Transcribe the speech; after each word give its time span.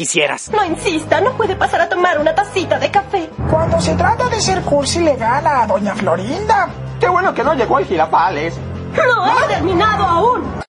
quisieras. 0.00 0.50
No 0.50 0.64
insista, 0.64 1.20
no 1.20 1.36
puede 1.36 1.56
pasar 1.56 1.82
a 1.82 1.88
tomar 1.90 2.18
una 2.18 2.34
tacita 2.34 2.78
de 2.78 2.90
café. 2.90 3.28
Cuando 3.50 3.78
se 3.82 3.94
trata 3.96 4.30
de 4.30 4.40
ser 4.40 4.62
cursi 4.62 5.00
le 5.00 5.14
gana 5.14 5.60
a 5.60 5.66
doña 5.66 5.94
Florinda. 5.94 6.70
Qué 6.98 7.06
bueno 7.06 7.34
que 7.34 7.44
no 7.44 7.52
llegó 7.52 7.78
el 7.78 7.84
girafales. 7.84 8.54
No 8.96 9.26
he 9.26 9.46
terminado 9.48 10.04
aún. 10.04 10.62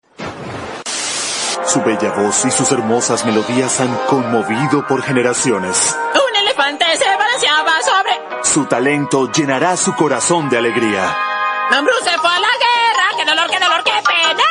Su 1.65 1.81
bella 1.81 2.12
voz 2.12 2.44
y 2.44 2.52
sus 2.52 2.70
hermosas 2.73 3.25
melodías 3.25 3.79
han 3.79 3.96
conmovido 4.09 4.86
por 4.86 5.02
generaciones. 5.02 5.98
Un 6.13 6.36
elefante 6.36 6.84
se 6.98 7.05
balanceaba 7.05 7.71
sobre... 7.84 8.43
Su 8.43 8.66
talento 8.66 9.32
llenará 9.32 9.77
su 9.77 9.95
corazón 9.95 10.50
de 10.50 10.57
alegría. 10.57 11.04
Mambrú 11.71 11.93
se 12.04 12.18
fue 12.18 12.29
a 12.29 12.39
la 12.41 12.54
guerra. 12.66 13.18
¡Qué 13.18 13.23
dolor, 13.23 13.50
qué 13.50 13.59
dolor, 13.59 13.84
qué 13.86 13.93
pena! 14.05 14.50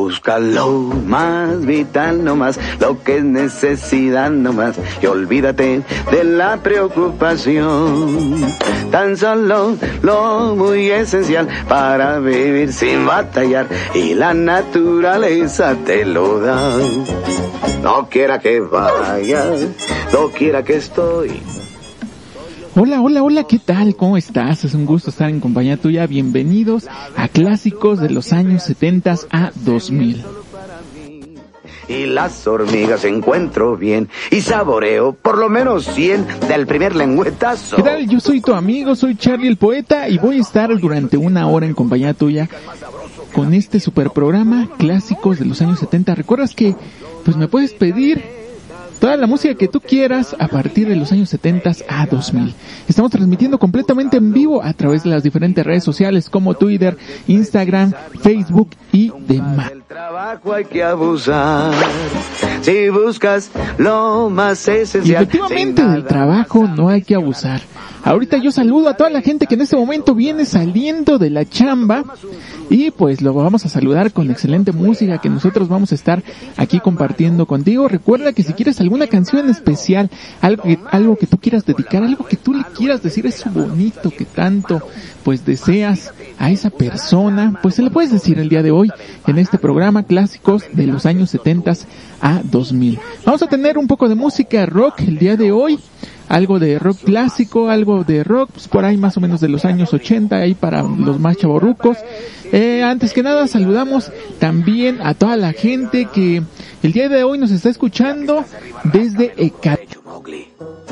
Busca 0.00 0.38
lo 0.38 0.70
más 1.04 1.66
vital 1.66 2.24
nomás, 2.24 2.58
lo 2.80 3.04
que 3.04 3.18
es 3.18 3.22
necesidad 3.22 4.30
nomás, 4.30 4.76
y 5.02 5.04
olvídate 5.04 5.82
de 6.10 6.24
la 6.24 6.56
preocupación. 6.56 8.40
Tan 8.90 9.18
solo 9.18 9.76
lo 10.00 10.56
muy 10.56 10.90
esencial 10.90 11.48
para 11.68 12.18
vivir 12.18 12.72
sin 12.72 13.04
batallar, 13.04 13.66
y 13.92 14.14
la 14.14 14.32
naturaleza 14.32 15.76
te 15.84 16.06
lo 16.06 16.40
da. 16.40 16.78
No 17.82 18.08
quiera 18.08 18.38
que 18.38 18.58
vaya, 18.60 19.44
no 20.14 20.30
quiera 20.30 20.62
que 20.64 20.76
estoy. 20.76 21.42
Hola, 22.82 23.02
hola, 23.02 23.22
hola, 23.22 23.44
¿qué 23.44 23.58
tal? 23.58 23.94
¿Cómo 23.94 24.16
estás? 24.16 24.64
Es 24.64 24.72
un 24.72 24.86
gusto 24.86 25.10
estar 25.10 25.28
en 25.28 25.38
compañía 25.38 25.76
tuya. 25.76 26.06
Bienvenidos 26.06 26.88
a 27.14 27.28
Clásicos 27.28 28.00
de 28.00 28.08
los 28.08 28.32
años 28.32 28.62
70 28.62 29.16
a 29.30 29.52
2000. 29.54 30.24
Y 31.88 32.06
las 32.06 32.46
hormigas 32.46 33.04
encuentro 33.04 33.76
bien 33.76 34.08
y 34.30 34.40
saboreo 34.40 35.12
por 35.12 35.36
lo 35.36 35.50
menos 35.50 35.84
100 35.88 36.26
del 36.48 36.66
primer 36.66 36.96
lengüetazo. 36.96 37.76
¿Qué 37.76 37.82
tal? 37.82 38.08
Yo 38.08 38.18
soy 38.18 38.40
tu 38.40 38.54
amigo, 38.54 38.94
soy 38.94 39.14
Charlie 39.14 39.48
el 39.48 39.58
Poeta 39.58 40.08
y 40.08 40.16
voy 40.16 40.38
a 40.38 40.40
estar 40.40 40.74
durante 40.78 41.18
una 41.18 41.48
hora 41.48 41.66
en 41.66 41.74
compañía 41.74 42.14
tuya 42.14 42.48
con 43.34 43.52
este 43.52 43.78
super 43.78 44.08
programa 44.12 44.70
Clásicos 44.78 45.38
de 45.38 45.44
los 45.44 45.60
años 45.60 45.80
70. 45.80 46.14
¿Recuerdas 46.14 46.54
que 46.54 46.74
pues 47.26 47.36
me 47.36 47.46
puedes 47.46 47.74
pedir 47.74 48.40
toda 49.00 49.16
la 49.16 49.26
música 49.26 49.54
que 49.54 49.66
tú 49.66 49.80
quieras 49.80 50.36
a 50.38 50.46
partir 50.46 50.86
de 50.86 50.94
los 50.94 51.10
años 51.10 51.30
70 51.30 51.72
a 51.88 52.06
2000. 52.06 52.54
Estamos 52.86 53.10
transmitiendo 53.10 53.58
completamente 53.58 54.18
en 54.18 54.32
vivo 54.32 54.62
a 54.62 54.72
través 54.74 55.02
de 55.02 55.10
las 55.10 55.22
diferentes 55.22 55.64
redes 55.64 55.82
sociales 55.82 56.28
como 56.28 56.54
Twitter, 56.54 56.96
Instagram, 57.26 57.92
Facebook 58.22 58.70
y 58.92 59.10
demás. 59.26 59.72
Trabajo 59.90 60.52
hay 60.52 60.66
que 60.66 60.84
abusar. 60.84 61.74
Si 62.62 62.90
buscas 62.90 63.50
lo 63.76 64.30
más 64.30 64.68
Y 64.68 64.70
esencial. 64.70 65.24
efectivamente 65.24 65.82
sin 65.82 65.90
del 65.90 66.04
trabajo 66.04 66.68
no 66.68 66.90
hay 66.90 67.02
que 67.02 67.16
abusar. 67.16 67.60
Ahorita 68.04 68.38
yo 68.38 68.52
saludo 68.52 68.88
a 68.88 68.96
toda 68.96 69.10
la 69.10 69.20
gente 69.20 69.46
que 69.46 69.56
en 69.56 69.62
este 69.62 69.76
momento 69.76 70.14
viene 70.14 70.46
saliendo 70.46 71.18
de 71.18 71.28
la 71.28 71.44
chamba 71.44 72.04
y 72.70 72.92
pues 72.92 73.20
lo 73.20 73.34
vamos 73.34 73.66
a 73.66 73.68
saludar 73.68 74.12
con 74.12 74.30
excelente 74.30 74.72
música 74.72 75.18
que 75.18 75.28
nosotros 75.28 75.68
vamos 75.68 75.92
a 75.92 75.96
estar 75.96 76.22
aquí 76.56 76.78
compartiendo 76.80 77.46
contigo. 77.46 77.88
Recuerda 77.88 78.32
que 78.32 78.42
si 78.42 78.52
quieres 78.52 78.80
alguna 78.80 79.08
canción 79.08 79.50
especial, 79.50 80.08
algo 80.40 80.62
que, 80.62 80.78
algo 80.90 81.16
que 81.16 81.26
tú 81.26 81.36
quieras 81.36 81.66
dedicar, 81.66 82.04
algo 82.04 82.24
que 82.26 82.36
tú 82.36 82.54
le 82.54 82.64
quieras 82.76 83.02
decir 83.02 83.26
es 83.26 83.44
bonito 83.52 84.10
que 84.10 84.24
tanto 84.24 84.80
pues 85.24 85.44
deseas 85.44 86.14
a 86.38 86.50
esa 86.50 86.70
persona, 86.70 87.58
pues 87.60 87.74
se 87.74 87.82
le 87.82 87.90
puedes 87.90 88.10
decir 88.12 88.38
el 88.38 88.48
día 88.48 88.62
de 88.62 88.70
hoy 88.70 88.90
en 89.26 89.38
este 89.38 89.58
programa 89.58 89.79
clásicos 90.06 90.64
de 90.72 90.86
los 90.86 91.06
años 91.06 91.30
70 91.30 91.72
a 92.20 92.40
2000. 92.44 92.98
Vamos 93.24 93.42
a 93.42 93.46
tener 93.46 93.78
un 93.78 93.86
poco 93.86 94.08
de 94.08 94.14
música 94.14 94.66
rock 94.66 95.00
el 95.00 95.18
día 95.18 95.36
de 95.36 95.52
hoy 95.52 95.78
algo 96.30 96.60
de 96.60 96.78
rock 96.78 96.98
clásico, 97.04 97.70
algo 97.70 98.04
de 98.04 98.22
rock, 98.22 98.50
pues 98.52 98.68
por 98.68 98.84
ahí 98.84 98.96
más 98.96 99.16
o 99.16 99.20
menos 99.20 99.40
de 99.40 99.48
los 99.48 99.64
años 99.64 99.92
80, 99.92 100.36
ahí 100.36 100.54
para 100.54 100.82
los 100.82 101.18
más 101.18 101.36
chavorrucos. 101.36 101.98
Eh, 102.52 102.84
antes 102.84 103.12
que 103.12 103.24
nada 103.24 103.48
saludamos 103.48 104.12
también 104.38 105.00
a 105.02 105.14
toda 105.14 105.36
la 105.36 105.52
gente 105.52 106.06
que 106.06 106.40
el 106.84 106.92
día 106.92 107.08
de 107.08 107.24
hoy 107.24 107.38
nos 107.38 107.50
está 107.50 107.68
escuchando 107.68 108.44
desde 108.84 109.32
Ecatepec. 109.36 110.89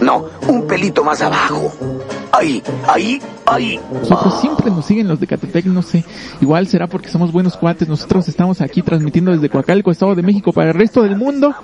No, 0.00 0.26
un 0.48 0.66
pelito 0.66 1.04
más 1.04 1.20
abajo. 1.20 1.72
Ahí, 2.32 2.62
ahí, 2.88 3.20
ahí. 3.46 3.80
Nosotros 3.92 4.40
siempre 4.40 4.70
nos 4.70 4.86
siguen 4.86 5.08
los 5.08 5.20
de 5.20 5.26
Catepec, 5.26 5.66
no 5.66 5.82
sé, 5.82 6.04
igual 6.40 6.66
será 6.66 6.86
porque 6.86 7.08
somos 7.08 7.32
buenos 7.32 7.56
cuates, 7.56 7.88
nosotros 7.88 8.28
estamos 8.28 8.60
aquí 8.60 8.82
transmitiendo 8.82 9.32
desde 9.32 9.48
Coacalco, 9.48 9.90
Estado 9.90 10.14
de 10.14 10.22
México 10.22 10.52
para 10.52 10.70
el 10.70 10.74
resto 10.74 11.02
del 11.02 11.16
mundo. 11.16 11.54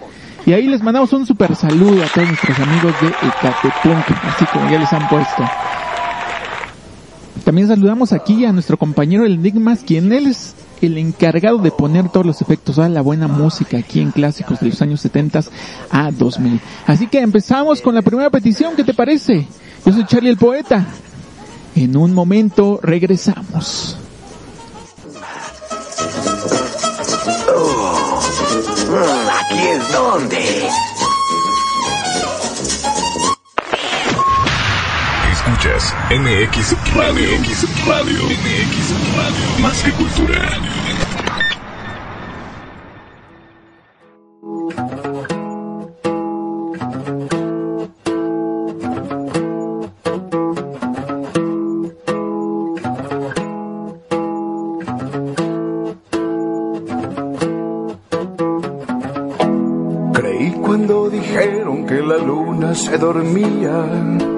Y 0.46 0.52
ahí 0.52 0.66
les 0.66 0.82
mandamos 0.82 1.12
un 1.12 1.26
super 1.26 1.54
saludo 1.54 2.02
a 2.02 2.06
todos 2.06 2.28
nuestros 2.28 2.58
amigos 2.58 2.94
de 3.00 3.08
Ecatepec, 3.08 4.24
así 4.24 4.46
como 4.52 4.70
ya 4.70 4.78
les 4.78 4.92
han 4.92 5.08
puesto. 5.08 5.44
También 7.44 7.68
saludamos 7.68 8.12
aquí 8.12 8.44
a 8.44 8.52
nuestro 8.52 8.76
compañero 8.76 9.24
el 9.24 9.34
Enigmas, 9.34 9.80
quien 9.86 10.12
él 10.12 10.26
es 10.26 10.54
el 10.80 10.98
encargado 10.98 11.58
de 11.58 11.70
poner 11.70 12.08
todos 12.08 12.26
los 12.26 12.42
efectos, 12.42 12.76
toda 12.76 12.88
la 12.88 13.00
buena 13.00 13.28
música 13.28 13.78
aquí 13.78 14.00
en 14.00 14.10
clásicos 14.10 14.60
de 14.60 14.68
los 14.68 14.82
años 14.82 15.00
70 15.00 15.40
a 15.90 16.10
2000. 16.10 16.60
Así 16.86 17.06
que 17.06 17.20
empezamos 17.20 17.80
con 17.80 17.94
la 17.94 18.02
primera 18.02 18.30
petición, 18.30 18.76
¿qué 18.76 18.84
te 18.84 18.94
parece? 18.94 19.46
Yo 19.84 19.92
soy 19.92 20.04
Charlie 20.06 20.30
el 20.30 20.36
Poeta. 20.36 20.86
En 21.74 21.96
un 21.96 22.12
momento 22.12 22.80
regresamos. 22.82 23.96
Aquí 29.40 29.58
es 29.58 29.92
donde. 29.92 30.87
Escuchas 35.68 35.94
MX 36.10 36.94
Radio. 36.94 37.28
MX 37.40 37.86
Radio. 37.86 38.24
MX 38.24 38.86
Radio. 39.16 39.60
Más 39.60 39.82
que 39.82 39.90
cultura. 39.92 40.48
Creí 60.14 60.52
cuando 60.52 61.10
dijeron 61.10 61.86
que 61.86 62.00
la 62.00 62.16
luna 62.16 62.74
se 62.74 62.96
dormía. 62.96 64.37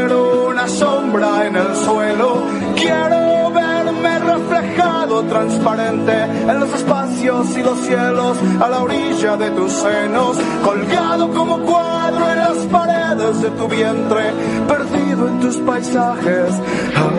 sombra 0.71 1.45
en 1.47 1.55
el 1.55 1.75
suelo. 1.75 2.43
Quiero 2.75 3.51
verme 3.51 4.19
reflejado 4.19 5.23
transparente 5.23 6.13
en 6.23 6.59
los 6.59 6.73
espacios 6.73 7.57
y 7.57 7.63
los 7.63 7.79
cielos 7.79 8.37
a 8.59 8.69
la 8.69 8.79
orilla 8.81 9.37
de 9.37 9.51
tus 9.51 9.71
senos, 9.71 10.37
colgado 10.63 11.29
como 11.31 11.59
cuadro 11.59 12.29
en 12.31 12.39
las 12.39 12.57
paredes 12.71 13.41
de 13.41 13.49
tu 13.51 13.67
vientre, 13.67 14.31
perdido 14.67 15.27
en 15.27 15.39
tus 15.39 15.57
paisajes. 15.57 16.53
Ah. 16.95 17.09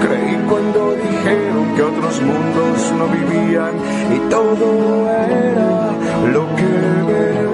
Creí 0.00 0.36
cuando 0.48 0.92
dijeron 0.92 1.74
que 1.74 1.82
otros 1.82 2.20
mundos 2.22 2.92
no 2.98 3.06
vivían 3.08 3.74
y 4.14 4.18
todo 4.30 5.08
era 5.10 5.92
lo 6.32 6.56
que 6.56 7.12
ves. 7.12 7.47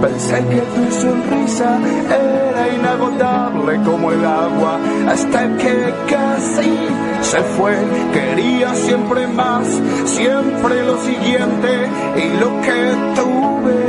Pensé 0.00 0.36
que 0.50 0.60
tu 0.74 0.92
sonrisa 0.92 1.78
era 2.08 2.68
inagotable 2.68 3.80
como 3.84 4.12
el 4.12 4.24
agua, 4.24 4.78
hasta 5.08 5.56
que 5.56 5.94
casi 6.08 6.76
se 7.22 7.40
fue. 7.56 7.74
Quería 8.12 8.74
siempre 8.74 9.26
más, 9.26 9.66
siempre 10.04 10.82
lo 10.84 10.98
siguiente, 10.98 11.88
y 12.16 12.38
lo 12.40 12.60
que 12.62 12.80
tuve 13.16 13.80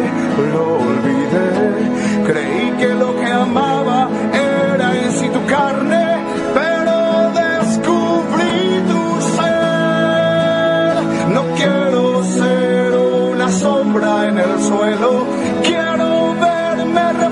lo 0.54 0.65
olvidé. 0.89 1.77
Creí 2.25 2.71
que 2.80 2.94
lo 2.94 3.15
que 3.19 3.27
amaba 3.31 4.09
era 4.33 4.95
en 4.98 5.12
sí 5.12 5.30
tu 5.30 5.45
carne, 5.45 6.06
pero 6.54 7.31
descubrí 7.44 8.81
tu 8.92 9.21
ser. 9.36 10.94
No 11.36 11.44
quiero 11.56 12.24
ser 12.24 12.95
una 13.31 13.51
sombra 13.51 14.27
en 14.27 14.38
el 14.39 14.62
suelo, 14.62 15.25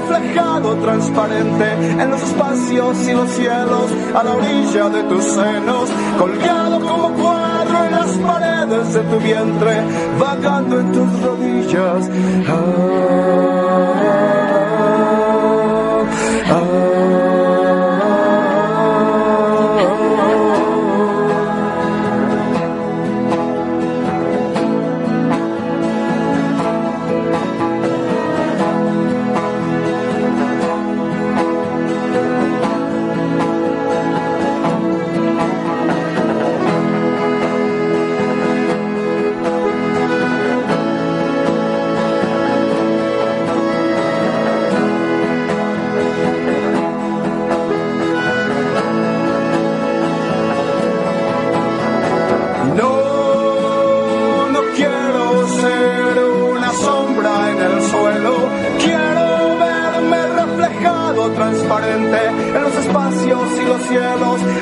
reflejado 0.07 0.75
transparente 0.75 1.73
en 1.73 2.09
los 2.09 2.21
espacios 2.21 3.07
y 3.07 3.13
los 3.13 3.29
cielos, 3.31 3.91
a 4.13 4.23
la 4.23 4.31
orilla 4.33 4.89
de 4.89 5.03
tus 5.03 5.23
senos, 5.23 5.89
colgado 6.17 6.79
como 6.79 7.09
cuadro 7.13 7.85
en 7.85 7.91
las 7.91 8.11
paredes 8.17 8.93
de 8.93 8.99
tu 9.01 9.19
vientre, 9.19 9.83
vagando 10.19 10.79
en 10.79 10.91
tus 10.91 11.21
rodillas. 11.21 12.09
Ah, 12.47 14.04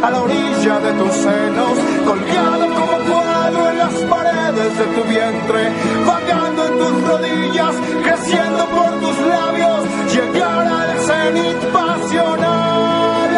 a 0.04 0.12
la 0.12 0.22
orilla 0.22 0.80
de 0.80 0.92
tus 1.00 1.14
senos, 1.14 1.80
colgado 2.06 2.66
como 2.76 2.98
cuadro 3.10 3.70
en 3.70 3.78
las 3.78 3.94
paredes 4.12 4.78
de 4.78 4.86
tu 4.96 5.04
vientre, 5.08 5.72
vagando 6.06 6.66
en 6.68 6.78
tus 6.78 7.08
rodillas, 7.08 7.76
creciendo 8.04 8.66
por 8.68 9.00
tus 9.00 9.18
labios, 9.26 9.80
llegar 10.14 10.68
al 10.68 11.00
cenit 11.08 11.58
pasional 11.72 13.32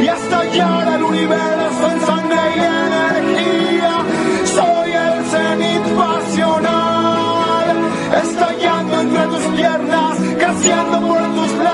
y 0.00 0.06
estallar 0.06 0.88
al 0.88 1.02
universo 1.02 1.90
en 1.90 2.00
sangre 2.06 2.42
y 2.54 2.60
energía. 2.60 3.94
Soy 4.44 4.92
el 4.92 5.24
cenit 5.24 5.84
pasional, 6.02 7.76
estallando 8.22 9.00
entre 9.00 9.26
tus 9.26 9.44
piernas, 9.56 10.16
creciendo 10.38 11.00
por 11.00 11.22
tus 11.34 11.52
labios, 11.54 11.71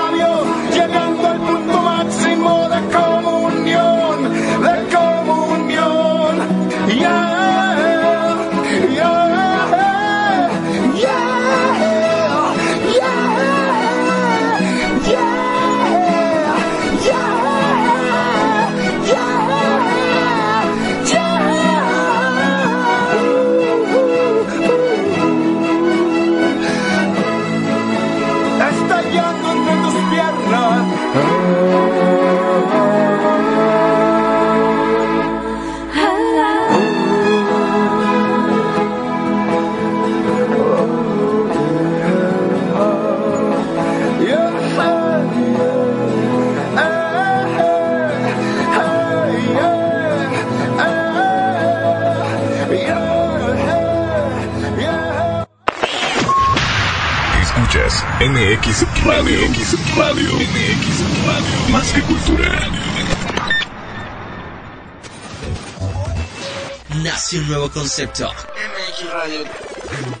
Un 67.31 67.47
nuevo 67.47 67.69
concepto. 67.69 68.27
MX 68.27 69.13
Radio. 69.13 69.41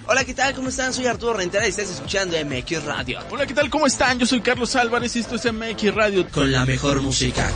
Hola, 0.05 0.23
¿qué 0.23 0.35
tal? 0.35 0.53
¿Cómo 0.53 0.69
están? 0.69 0.93
Soy 0.93 1.07
Arturo 1.07 1.33
Rentera 1.33 1.65
y 1.65 1.69
estás 1.69 1.89
escuchando 1.89 2.37
MX 2.45 2.83
Radio. 2.83 3.19
Hola, 3.31 3.47
¿qué 3.47 3.53
tal? 3.55 3.67
¿Cómo 3.69 3.87
están? 3.87 4.19
Yo 4.19 4.27
soy 4.27 4.41
Carlos 4.41 4.75
Álvarez 4.75 5.15
y 5.15 5.19
esto 5.19 5.35
es 5.35 5.51
MX 5.51 5.95
Radio. 5.95 6.27
Con 6.29 6.51
la 6.51 6.65
mejor 6.65 7.01
música. 7.01 7.49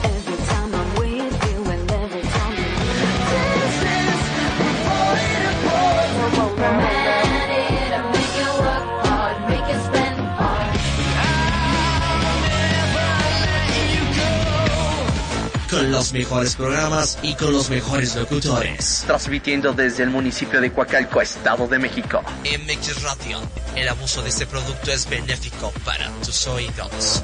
Los 15.94 16.12
mejores 16.12 16.56
programas 16.56 17.20
y 17.22 17.36
con 17.36 17.54
los 17.54 17.70
mejores 17.70 18.16
locutores. 18.16 19.04
Transmitiendo 19.06 19.74
desde 19.74 20.04
el 20.04 20.10
municipio 20.10 20.60
de 20.60 20.72
Coacalco, 20.72 21.22
Estado 21.22 21.68
de 21.68 21.78
México. 21.78 22.22
MX 22.42 23.04
Radio. 23.04 23.40
El 23.76 23.88
abuso 23.88 24.24
de 24.24 24.30
este 24.30 24.48
producto 24.48 24.92
es 24.92 25.08
benéfico 25.08 25.72
para 25.86 26.10
tus 26.26 26.48
oídos. 26.48 27.24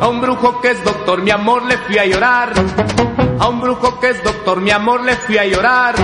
A 0.00 0.08
un 0.08 0.20
brujo 0.20 0.60
que 0.60 0.70
es 0.72 0.84
doctor, 0.84 1.22
mi 1.22 1.30
amor, 1.30 1.64
le 1.66 1.78
fui 1.78 1.98
a 1.98 2.04
llorar. 2.04 2.52
A 3.38 3.48
un 3.48 3.60
brujo 3.60 4.00
que 4.00 4.10
es 4.10 4.24
doctor, 4.24 4.60
mi 4.60 4.70
amor, 4.70 5.02
le 5.04 5.14
fui 5.16 5.36
a 5.38 5.46
llorar. 5.46 5.94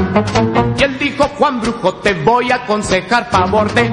Y 0.79 0.83
él 0.83 0.99
dijo, 0.99 1.25
Juan 1.39 1.61
Brujo, 1.61 1.95
te 1.97 2.15
voy 2.15 2.51
a 2.51 2.57
aconsejar 2.57 3.31
favor 3.31 3.73
de... 3.73 3.91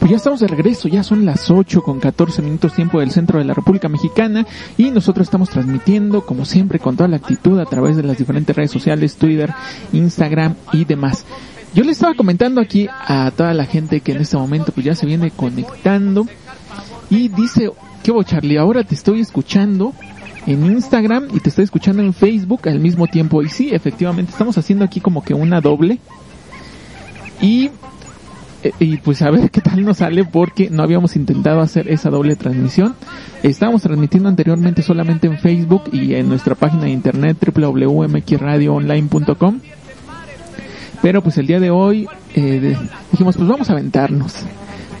Pues 0.00 0.10
ya 0.10 0.16
estamos 0.16 0.40
de 0.40 0.48
regreso, 0.48 0.88
ya 0.88 1.04
son 1.04 1.24
las 1.24 1.48
8 1.48 1.80
con 1.82 2.00
14 2.00 2.42
minutos 2.42 2.72
tiempo 2.72 2.98
del 2.98 3.12
centro 3.12 3.38
de 3.38 3.44
la 3.44 3.54
República 3.54 3.88
Mexicana 3.88 4.44
y 4.76 4.90
nosotros 4.90 5.28
estamos 5.28 5.48
transmitiendo 5.48 6.26
como 6.26 6.44
siempre 6.44 6.80
con 6.80 6.96
toda 6.96 7.08
la 7.08 7.18
actitud 7.18 7.60
a 7.60 7.66
través 7.66 7.96
de 7.96 8.02
las 8.02 8.18
diferentes 8.18 8.56
redes 8.56 8.72
sociales, 8.72 9.14
Twitter, 9.14 9.54
Instagram 9.92 10.56
y 10.72 10.84
demás. 10.86 11.24
Yo 11.74 11.84
le 11.84 11.92
estaba 11.92 12.14
comentando 12.14 12.60
aquí 12.60 12.86
a 12.90 13.30
toda 13.30 13.54
la 13.54 13.64
gente 13.64 14.00
que 14.00 14.12
en 14.12 14.20
este 14.20 14.36
momento 14.36 14.72
pues 14.72 14.84
ya 14.84 14.94
se 14.94 15.06
viene 15.06 15.30
conectando 15.30 16.26
y 17.08 17.28
dice, 17.28 17.70
¿qué 18.02 18.12
hubo 18.12 18.22
Charlie? 18.24 18.58
Ahora 18.58 18.84
te 18.84 18.94
estoy 18.94 19.20
escuchando 19.20 19.94
en 20.46 20.66
Instagram 20.66 21.28
y 21.32 21.40
te 21.40 21.48
estoy 21.48 21.64
escuchando 21.64 22.02
en 22.02 22.12
Facebook 22.12 22.68
al 22.68 22.78
mismo 22.78 23.06
tiempo. 23.06 23.42
Y 23.42 23.48
sí, 23.48 23.70
efectivamente, 23.72 24.32
estamos 24.32 24.58
haciendo 24.58 24.84
aquí 24.84 25.00
como 25.00 25.24
que 25.24 25.32
una 25.32 25.62
doble. 25.62 25.98
Y, 27.40 27.70
eh, 28.62 28.72
y 28.78 28.98
pues 28.98 29.22
a 29.22 29.30
ver 29.30 29.50
qué 29.50 29.62
tal 29.62 29.82
nos 29.82 29.96
sale 29.98 30.24
porque 30.24 30.70
no 30.70 30.82
habíamos 30.82 31.16
intentado 31.16 31.60
hacer 31.60 31.88
esa 31.88 32.10
doble 32.10 32.36
transmisión. 32.36 32.94
Estábamos 33.42 33.80
transmitiendo 33.82 34.28
anteriormente 34.28 34.82
solamente 34.82 35.26
en 35.26 35.38
Facebook 35.38 35.84
y 35.92 36.14
en 36.14 36.28
nuestra 36.28 36.54
página 36.54 36.84
de 36.84 36.90
internet 36.90 37.38
www.mxradioonline.com. 37.40 39.60
Pero 41.02 41.20
pues 41.22 41.36
el 41.36 41.46
día 41.46 41.60
de 41.60 41.70
hoy 41.70 42.08
eh, 42.34 42.76
dijimos 43.10 43.36
pues 43.36 43.48
vamos 43.48 43.68
a 43.68 43.72
aventarnos. 43.72 44.36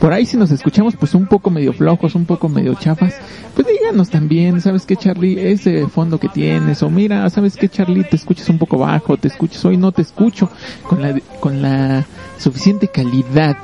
Por 0.00 0.12
ahí 0.12 0.26
si 0.26 0.36
nos 0.36 0.50
escuchamos 0.50 0.96
pues 0.96 1.14
un 1.14 1.26
poco 1.26 1.48
medio 1.48 1.72
flojos, 1.72 2.16
un 2.16 2.26
poco 2.26 2.48
medio 2.48 2.74
chafas, 2.74 3.14
pues 3.54 3.68
díganos 3.68 4.10
también, 4.10 4.60
¿sabes 4.60 4.84
qué 4.84 4.96
Charlie? 4.96 5.38
Ese 5.52 5.86
fondo 5.86 6.18
que 6.18 6.28
tienes, 6.28 6.82
o 6.82 6.90
mira, 6.90 7.30
¿sabes 7.30 7.56
qué 7.56 7.68
Charlie? 7.68 8.02
Te 8.02 8.16
escuchas 8.16 8.48
un 8.48 8.58
poco 8.58 8.78
bajo, 8.78 9.16
te 9.16 9.28
escuchas 9.28 9.64
hoy, 9.64 9.76
no 9.76 9.92
te 9.92 10.02
escucho 10.02 10.50
con 10.88 11.02
la, 11.02 11.14
con 11.38 11.62
la 11.62 12.04
suficiente 12.36 12.88
calidad. 12.88 13.56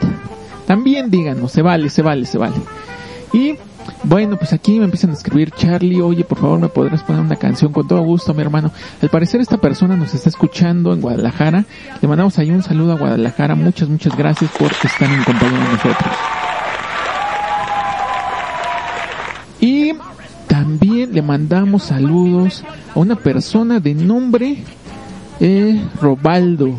También 0.64 1.11
díganos, 1.11 1.50
se 1.50 1.62
vale, 1.62 1.90
se 1.90 2.02
vale, 2.02 2.25
se 2.25 2.38
vale. 2.38 2.54
Y 3.33 3.57
bueno, 4.04 4.37
pues 4.37 4.52
aquí 4.52 4.78
me 4.78 4.85
empiezan 4.85 5.11
a 5.11 5.14
escribir 5.14 5.50
Charlie, 5.50 6.00
oye, 6.00 6.25
por 6.25 6.38
favor, 6.38 6.59
me 6.59 6.68
podrás 6.68 7.02
poner 7.02 7.23
una 7.23 7.37
canción 7.37 7.73
con 7.73 7.87
todo 7.87 8.00
gusto, 8.02 8.35
mi 8.35 8.42
hermano. 8.42 8.71
Al 9.02 9.09
parecer 9.09 9.40
esta 9.40 9.59
persona 9.59 9.97
nos 9.97 10.14
está 10.14 10.28
escuchando 10.28 10.92
en 10.92 11.00
Guadalajara. 11.00 11.64
Le 12.00 12.09
mandamos 12.09 12.38
ahí 12.38 12.50
un 12.50 12.62
saludo 12.62 12.92
a 12.92 12.97
Guadalajara. 12.97 13.54
Muchas, 13.54 13.88
muchas 13.88 14.16
gracias 14.16 14.50
por 14.52 14.71
estar 14.71 15.11
en 15.11 15.25
compañía 15.25 15.59
de 15.59 15.73
nosotros. 15.73 16.14
Y 19.61 19.92
también 20.47 21.12
le 21.12 21.23
mandamos 21.23 21.85
saludos 21.85 22.64
a 22.95 22.99
una 22.99 23.16
persona 23.16 23.80
de 23.80 23.95
nombre 23.95 24.59
eh, 25.40 25.80
Robaldo. 26.00 26.78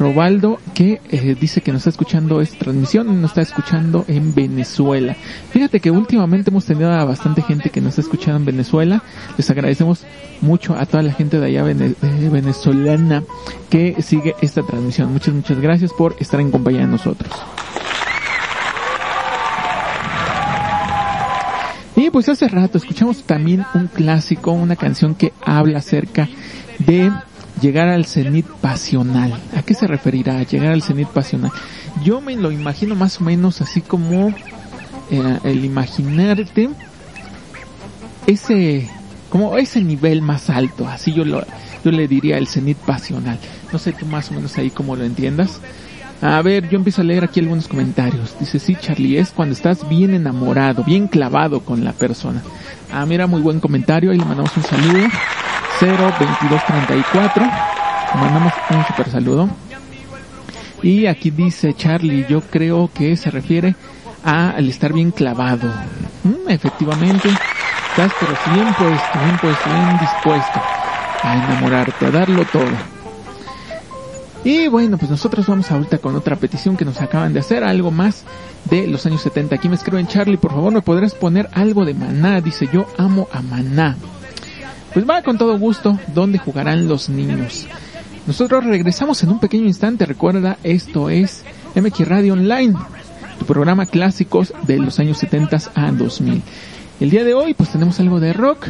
Robaldo 0.00 0.58
que 0.72 0.98
eh, 1.10 1.36
dice 1.38 1.60
que 1.60 1.72
nos 1.72 1.80
está 1.80 1.90
escuchando 1.90 2.40
esta 2.40 2.58
transmisión, 2.58 3.20
nos 3.20 3.32
está 3.32 3.42
escuchando 3.42 4.06
en 4.08 4.34
Venezuela. 4.34 5.14
Fíjate 5.50 5.78
que 5.78 5.90
últimamente 5.90 6.48
hemos 6.48 6.64
tenido 6.64 6.90
a 6.90 7.04
bastante 7.04 7.42
gente 7.42 7.68
que 7.68 7.82
nos 7.82 7.90
está 7.90 8.00
escuchando 8.00 8.38
en 8.38 8.46
Venezuela. 8.46 9.02
Les 9.36 9.50
agradecemos 9.50 10.06
mucho 10.40 10.74
a 10.74 10.86
toda 10.86 11.02
la 11.02 11.12
gente 11.12 11.38
de 11.38 11.46
allá 11.46 11.70
eh, 11.70 11.94
venezolana 12.32 13.24
que 13.68 14.00
sigue 14.00 14.34
esta 14.40 14.62
transmisión. 14.62 15.12
Muchas, 15.12 15.34
muchas 15.34 15.60
gracias 15.60 15.92
por 15.92 16.16
estar 16.18 16.40
en 16.40 16.50
compañía 16.50 16.80
de 16.80 16.86
nosotros. 16.86 17.30
Y 21.94 22.08
pues 22.08 22.26
hace 22.30 22.48
rato 22.48 22.78
escuchamos 22.78 23.24
también 23.24 23.66
un 23.74 23.88
clásico, 23.88 24.52
una 24.52 24.76
canción 24.76 25.14
que 25.14 25.34
habla 25.44 25.80
acerca 25.80 26.26
de 26.78 27.12
llegar 27.60 27.88
al 27.88 28.06
cenit 28.06 28.46
pasional. 28.46 29.32
¿A 29.56 29.62
qué 29.62 29.74
se 29.74 29.86
referirá 29.86 30.42
llegar 30.42 30.72
al 30.72 30.82
cenit 30.82 31.08
pasional? 31.08 31.52
Yo 32.04 32.20
me 32.20 32.36
lo 32.36 32.50
imagino 32.50 32.94
más 32.94 33.20
o 33.20 33.24
menos 33.24 33.60
así 33.60 33.80
como 33.80 34.28
eh, 35.10 35.38
el 35.44 35.64
imaginarte 35.64 36.70
ese 38.26 38.88
como 39.28 39.56
ese 39.58 39.80
nivel 39.80 40.22
más 40.22 40.50
alto, 40.50 40.88
así 40.88 41.12
yo 41.12 41.24
lo 41.24 41.44
yo 41.84 41.90
le 41.92 42.08
diría 42.08 42.36
el 42.36 42.46
cenit 42.46 42.78
pasional. 42.78 43.38
No 43.72 43.78
sé 43.78 43.92
tú 43.92 44.06
más 44.06 44.30
o 44.30 44.34
menos 44.34 44.56
ahí 44.58 44.70
como 44.70 44.96
lo 44.96 45.04
entiendas. 45.04 45.60
A 46.22 46.42
ver, 46.42 46.68
yo 46.68 46.76
empiezo 46.76 47.00
a 47.00 47.04
leer 47.04 47.24
aquí 47.24 47.40
algunos 47.40 47.66
comentarios. 47.66 48.36
Dice, 48.38 48.58
sí, 48.58 48.76
Charlie, 48.78 49.16
es 49.16 49.30
cuando 49.30 49.54
estás 49.54 49.88
bien 49.88 50.12
enamorado, 50.12 50.84
bien 50.84 51.08
clavado 51.08 51.60
con 51.60 51.82
la 51.82 51.94
persona. 51.94 52.42
Ah, 52.92 53.06
mira, 53.06 53.26
muy 53.26 53.40
buen 53.40 53.58
comentario. 53.58 54.10
Ahí 54.10 54.18
le 54.18 54.24
mandamos 54.26 54.54
un 54.54 54.62
saludo. 54.62 55.08
02234. 55.80 57.40
Le 58.14 58.20
mandamos 58.20 58.52
un 58.70 58.84
super 58.86 59.10
saludo. 59.10 59.48
Y 60.82 61.06
aquí 61.06 61.30
dice 61.30 61.74
Charlie, 61.74 62.26
yo 62.28 62.40
creo 62.42 62.90
que 62.92 63.16
se 63.16 63.30
refiere 63.30 63.74
a 64.24 64.50
al 64.50 64.68
estar 64.68 64.92
bien 64.92 65.10
clavado. 65.10 65.68
Mm, 66.24 66.48
efectivamente, 66.48 67.28
estás 67.28 68.12
pero 68.18 68.32
bien 68.54 68.74
puesto, 68.74 69.18
bien 69.24 69.38
puesto, 69.38 69.70
bien 69.70 69.98
dispuesto 69.98 70.60
a 71.22 71.34
enamorarte, 71.34 72.06
a 72.06 72.10
darlo 72.10 72.44
todo. 72.46 72.70
Y 74.42 74.68
bueno, 74.68 74.96
pues 74.96 75.10
nosotros 75.10 75.46
vamos 75.46 75.70
ahorita 75.70 75.98
con 75.98 76.16
otra 76.16 76.36
petición 76.36 76.76
que 76.76 76.86
nos 76.86 77.00
acaban 77.02 77.34
de 77.34 77.40
hacer, 77.40 77.62
algo 77.62 77.90
más 77.90 78.24
de 78.64 78.86
los 78.86 79.04
años 79.04 79.20
70. 79.20 79.56
Aquí 79.56 79.68
me 79.68 79.74
escriben 79.74 80.06
Charlie, 80.06 80.38
por 80.38 80.52
favor, 80.52 80.72
¿me 80.72 80.80
podrás 80.80 81.14
poner 81.14 81.48
algo 81.52 81.84
de 81.84 81.92
Maná? 81.92 82.40
Dice, 82.40 82.68
yo 82.72 82.86
amo 82.96 83.28
a 83.32 83.42
Maná. 83.42 83.96
Pues 84.92 85.08
va 85.08 85.22
con 85.22 85.38
todo 85.38 85.56
gusto, 85.58 85.98
¿dónde 86.14 86.38
jugarán 86.38 86.88
los 86.88 87.08
niños? 87.08 87.66
Nosotros 88.26 88.64
regresamos 88.64 89.22
en 89.22 89.30
un 89.30 89.38
pequeño 89.38 89.66
instante, 89.66 90.04
recuerda, 90.04 90.58
esto 90.64 91.10
es 91.10 91.44
MX 91.76 92.08
Radio 92.08 92.32
Online, 92.32 92.74
tu 93.38 93.44
programa 93.44 93.86
clásicos 93.86 94.52
de 94.66 94.78
los 94.78 94.98
años 94.98 95.18
70 95.18 95.58
a 95.74 95.92
2000. 95.92 96.42
El 96.98 97.10
día 97.10 97.24
de 97.24 97.34
hoy 97.34 97.54
pues 97.54 97.70
tenemos 97.70 98.00
algo 98.00 98.18
de 98.18 98.32
rock, 98.32 98.66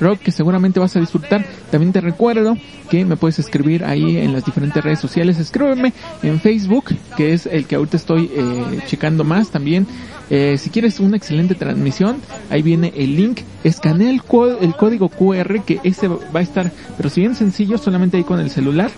rock 0.00 0.20
que 0.20 0.32
seguramente 0.32 0.80
vas 0.80 0.96
a 0.96 1.00
disfrutar. 1.00 1.44
También 1.70 1.92
te 1.92 2.00
recuerdo 2.00 2.56
que 2.90 3.04
me 3.04 3.16
puedes 3.16 3.38
escribir 3.38 3.84
ahí 3.84 4.18
en 4.18 4.32
las 4.32 4.44
diferentes 4.44 4.82
redes 4.82 5.00
sociales. 5.00 5.38
Escríbeme 5.38 5.92
en 6.22 6.40
Facebook, 6.40 6.86
que 7.16 7.32
es 7.32 7.46
el 7.46 7.66
que 7.66 7.76
ahorita 7.76 7.96
estoy 7.96 8.30
eh, 8.34 8.80
checando 8.86 9.24
más 9.24 9.50
también. 9.50 9.86
Eh, 10.28 10.56
si 10.58 10.70
quieres 10.70 10.98
una 10.98 11.16
excelente 11.16 11.54
transmisión, 11.54 12.16
ahí 12.50 12.62
viene 12.62 12.92
el 12.96 13.16
link. 13.16 13.40
Escanea 13.64 14.10
el, 14.10 14.22
el 14.60 14.74
código 14.74 15.08
QR 15.08 15.64
que 15.64 15.80
ese 15.84 16.08
va 16.08 16.40
a 16.40 16.42
estar, 16.42 16.72
pero 16.96 17.08
si 17.08 17.20
bien 17.20 17.34
sencillo, 17.34 17.78
solamente 17.78 18.16
ahí 18.16 18.24
con 18.24 18.40
el 18.40 18.50
celular 18.50 18.90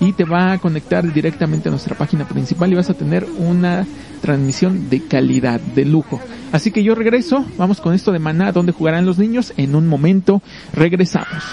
y 0.00 0.12
te 0.12 0.24
va 0.24 0.52
a 0.52 0.58
conectar 0.58 1.12
directamente 1.12 1.68
a 1.68 1.70
nuestra 1.70 1.96
página 1.96 2.26
principal 2.26 2.72
y 2.72 2.76
vas 2.76 2.90
a 2.90 2.94
tener 2.94 3.26
una 3.38 3.86
transmisión 4.22 4.88
de 4.90 5.04
calidad, 5.06 5.60
de 5.60 5.84
lujo. 5.84 6.20
Así 6.52 6.70
que 6.70 6.82
yo 6.82 6.94
regreso, 6.94 7.44
vamos 7.56 7.80
con 7.80 7.94
esto 7.94 8.10
de 8.10 8.18
Maná, 8.18 8.52
donde 8.52 8.72
jugarán 8.72 9.06
los 9.06 9.18
niños. 9.18 9.52
En 9.56 9.74
un 9.74 9.86
momento 9.86 10.42
regresamos. 10.72 11.44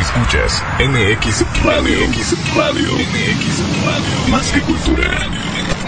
Escuchas 0.00 0.62
MX 0.80 1.64
Radio. 1.64 1.98
Radio. 2.56 2.90
Radio. 3.84 4.28
Más 4.28 4.50
que 4.50 4.60
cultura. 4.60 5.79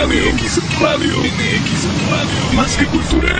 Radio. 0.00 0.32
MX 0.32 0.80
Radio. 0.80 1.16
MX 1.18 2.08
Radio. 2.08 2.52
Más 2.54 2.76
que 2.76 2.86
cultura. 2.86 3.34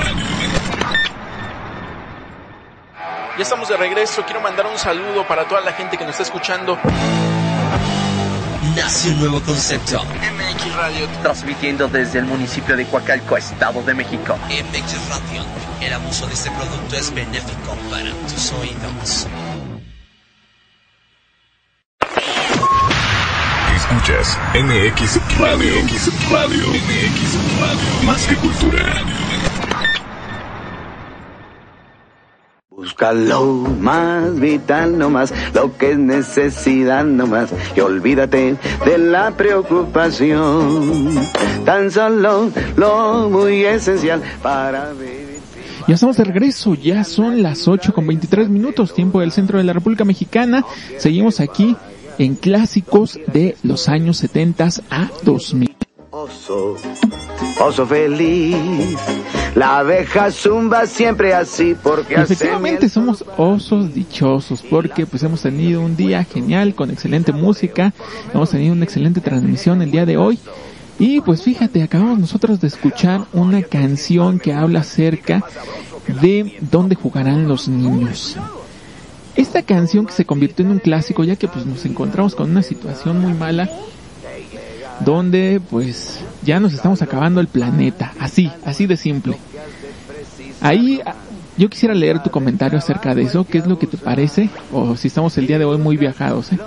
Ya 3.37 3.43
estamos 3.45 3.69
de 3.69 3.77
regreso. 3.77 4.25
Quiero 4.25 4.41
mandar 4.41 4.67
un 4.67 4.77
saludo 4.77 5.25
para 5.29 5.47
toda 5.47 5.61
la 5.61 5.73
gente 5.73 5.97
que 5.97 6.03
nos 6.05 6.15
está 6.15 6.25
escuchando. 6.25 6.77
Nace 8.75 9.11
un 9.11 9.21
nuevo 9.21 9.41
concepto. 9.41 10.03
MX 10.03 10.75
Radio. 10.75 11.07
Transmitiendo 11.23 11.87
desde 11.87 12.19
el 12.19 12.25
municipio 12.25 12.77
de 12.77 12.87
Coacalco, 12.87 13.37
Estado 13.37 13.81
de 13.83 13.95
México. 13.95 14.37
MX 14.49 15.09
Radio. 15.11 15.45
El 15.81 15.93
abuso 15.93 16.27
de 16.27 16.35
este 16.35 16.51
producto 16.51 16.97
es 16.97 17.15
benéfico 17.15 17.77
para 17.89 18.11
tus 18.27 18.53
oídos. 18.55 19.29
Escuchas 24.09 24.39
MX 24.55 25.39
Radio. 25.39 25.83
MX 25.83 26.31
Radio. 26.31 26.67
MX 26.67 27.61
Radio. 27.61 28.07
Más 28.07 28.27
que 28.27 28.37
cultura. 28.37 29.05
Busca 32.71 33.13
lo 33.13 33.45
más 33.45 34.41
vital 34.41 34.97
nomás, 34.97 35.35
lo 35.53 35.77
que 35.77 35.91
es 35.93 35.99
necesidad 35.99 37.05
nomás, 37.05 37.51
y 37.77 37.81
olvídate 37.81 38.57
de 38.87 38.99
la 38.99 39.33
preocupación. 39.33 41.15
Tan 41.67 41.91
solo 41.91 42.51
lo 42.77 43.29
muy 43.29 43.67
esencial 43.67 44.23
para 44.43 44.93
vivir. 44.93 45.29
Ya 45.87 45.95
estamos 45.95 46.17
de 46.17 46.25
regreso, 46.25 46.75
ya 46.75 47.05
son 47.05 47.43
las 47.43 47.69
8 47.69 47.93
con 47.93 48.07
23 48.07 48.49
minutos, 48.49 48.95
tiempo 48.95 49.21
del 49.21 49.33
centro 49.33 49.59
de 49.59 49.65
la 49.65 49.75
República 49.75 50.07
Mexicana. 50.07 50.65
Seguimos 50.99 51.41
aquí 51.41 51.77
en 52.19 52.35
clásicos 52.35 53.19
de 53.33 53.57
los 53.63 53.89
años 53.89 54.19
70 54.19 54.69
a 54.91 55.11
2000. 55.23 55.77
Oso, 56.11 56.77
oso 57.61 57.87
feliz, 57.87 58.57
la 59.55 59.79
abeja 59.79 60.31
zumba 60.31 60.87
siempre 60.87 61.35
así 61.35 61.77
porque 61.81 62.17
hace 62.17 62.33
Efectivamente 62.33 62.89
somos 62.89 63.25
osos 63.37 63.95
dichosos 63.95 64.63
porque 64.63 65.07
pues 65.07 65.23
hemos 65.23 65.43
tenido 65.43 65.81
un 65.83 65.97
día 65.97 66.25
genial 66.25 66.75
con 66.75 66.91
excelente 66.91 67.33
música, 67.33 67.93
hemos 68.33 68.51
tenido 68.51 68.73
una 68.73 68.85
excelente 68.85 69.21
transmisión 69.21 69.83
el 69.83 69.91
día 69.91 70.07
de 70.07 70.17
hoy 70.17 70.39
y 70.99 71.21
pues 71.21 71.43
fíjate, 71.43 71.83
acabamos 71.83 72.19
nosotros 72.19 72.61
de 72.61 72.69
escuchar 72.69 73.27
una 73.33 73.63
canción 73.63 74.41
que 74.41 74.53
habla 74.55 74.81
acerca 74.81 75.45
de 76.21 76.59
dónde 76.71 76.97
jugarán 76.97 77.47
los 77.47 77.69
niños. 77.69 78.37
Esta 79.39 79.63
canción 79.63 80.05
que 80.05 80.13
se 80.13 80.25
convirtió 80.25 80.65
en 80.65 80.73
un 80.73 80.79
clásico 80.81 81.23
ya 81.23 81.37
que 81.37 81.47
pues 81.47 81.65
nos 81.65 81.87
encontramos 81.87 82.35
con 82.35 82.51
una 82.51 82.63
situación 82.63 83.21
muy 83.21 83.33
mala 83.33 83.71
donde 84.99 85.61
pues 85.71 86.19
ya 86.43 86.59
nos 86.59 86.75
estamos 86.75 87.03
acabando 87.03 87.41
el 87.41 87.47
planeta, 87.47 88.13
así, 88.19 88.51
así 88.65 88.87
de 88.87 88.97
simple. 88.97 89.39
Ahí 90.61 91.01
yo 91.57 91.71
quisiera 91.71 91.95
leer 91.95 92.21
tu 92.21 92.31
comentario 92.31 92.79
acerca 92.79 93.15
de 93.15 93.23
eso, 93.23 93.47
qué 93.49 93.59
es 93.59 93.67
lo 93.69 93.79
que 93.79 93.87
te 93.87 93.97
parece, 93.97 94.51
o 94.73 94.97
si 94.97 95.07
estamos 95.07 95.39
el 95.39 95.47
día 95.47 95.61
de 95.61 95.65
hoy 95.65 95.79
muy 95.79 95.97
viajados, 95.97 96.53
¿eh? 96.53 96.59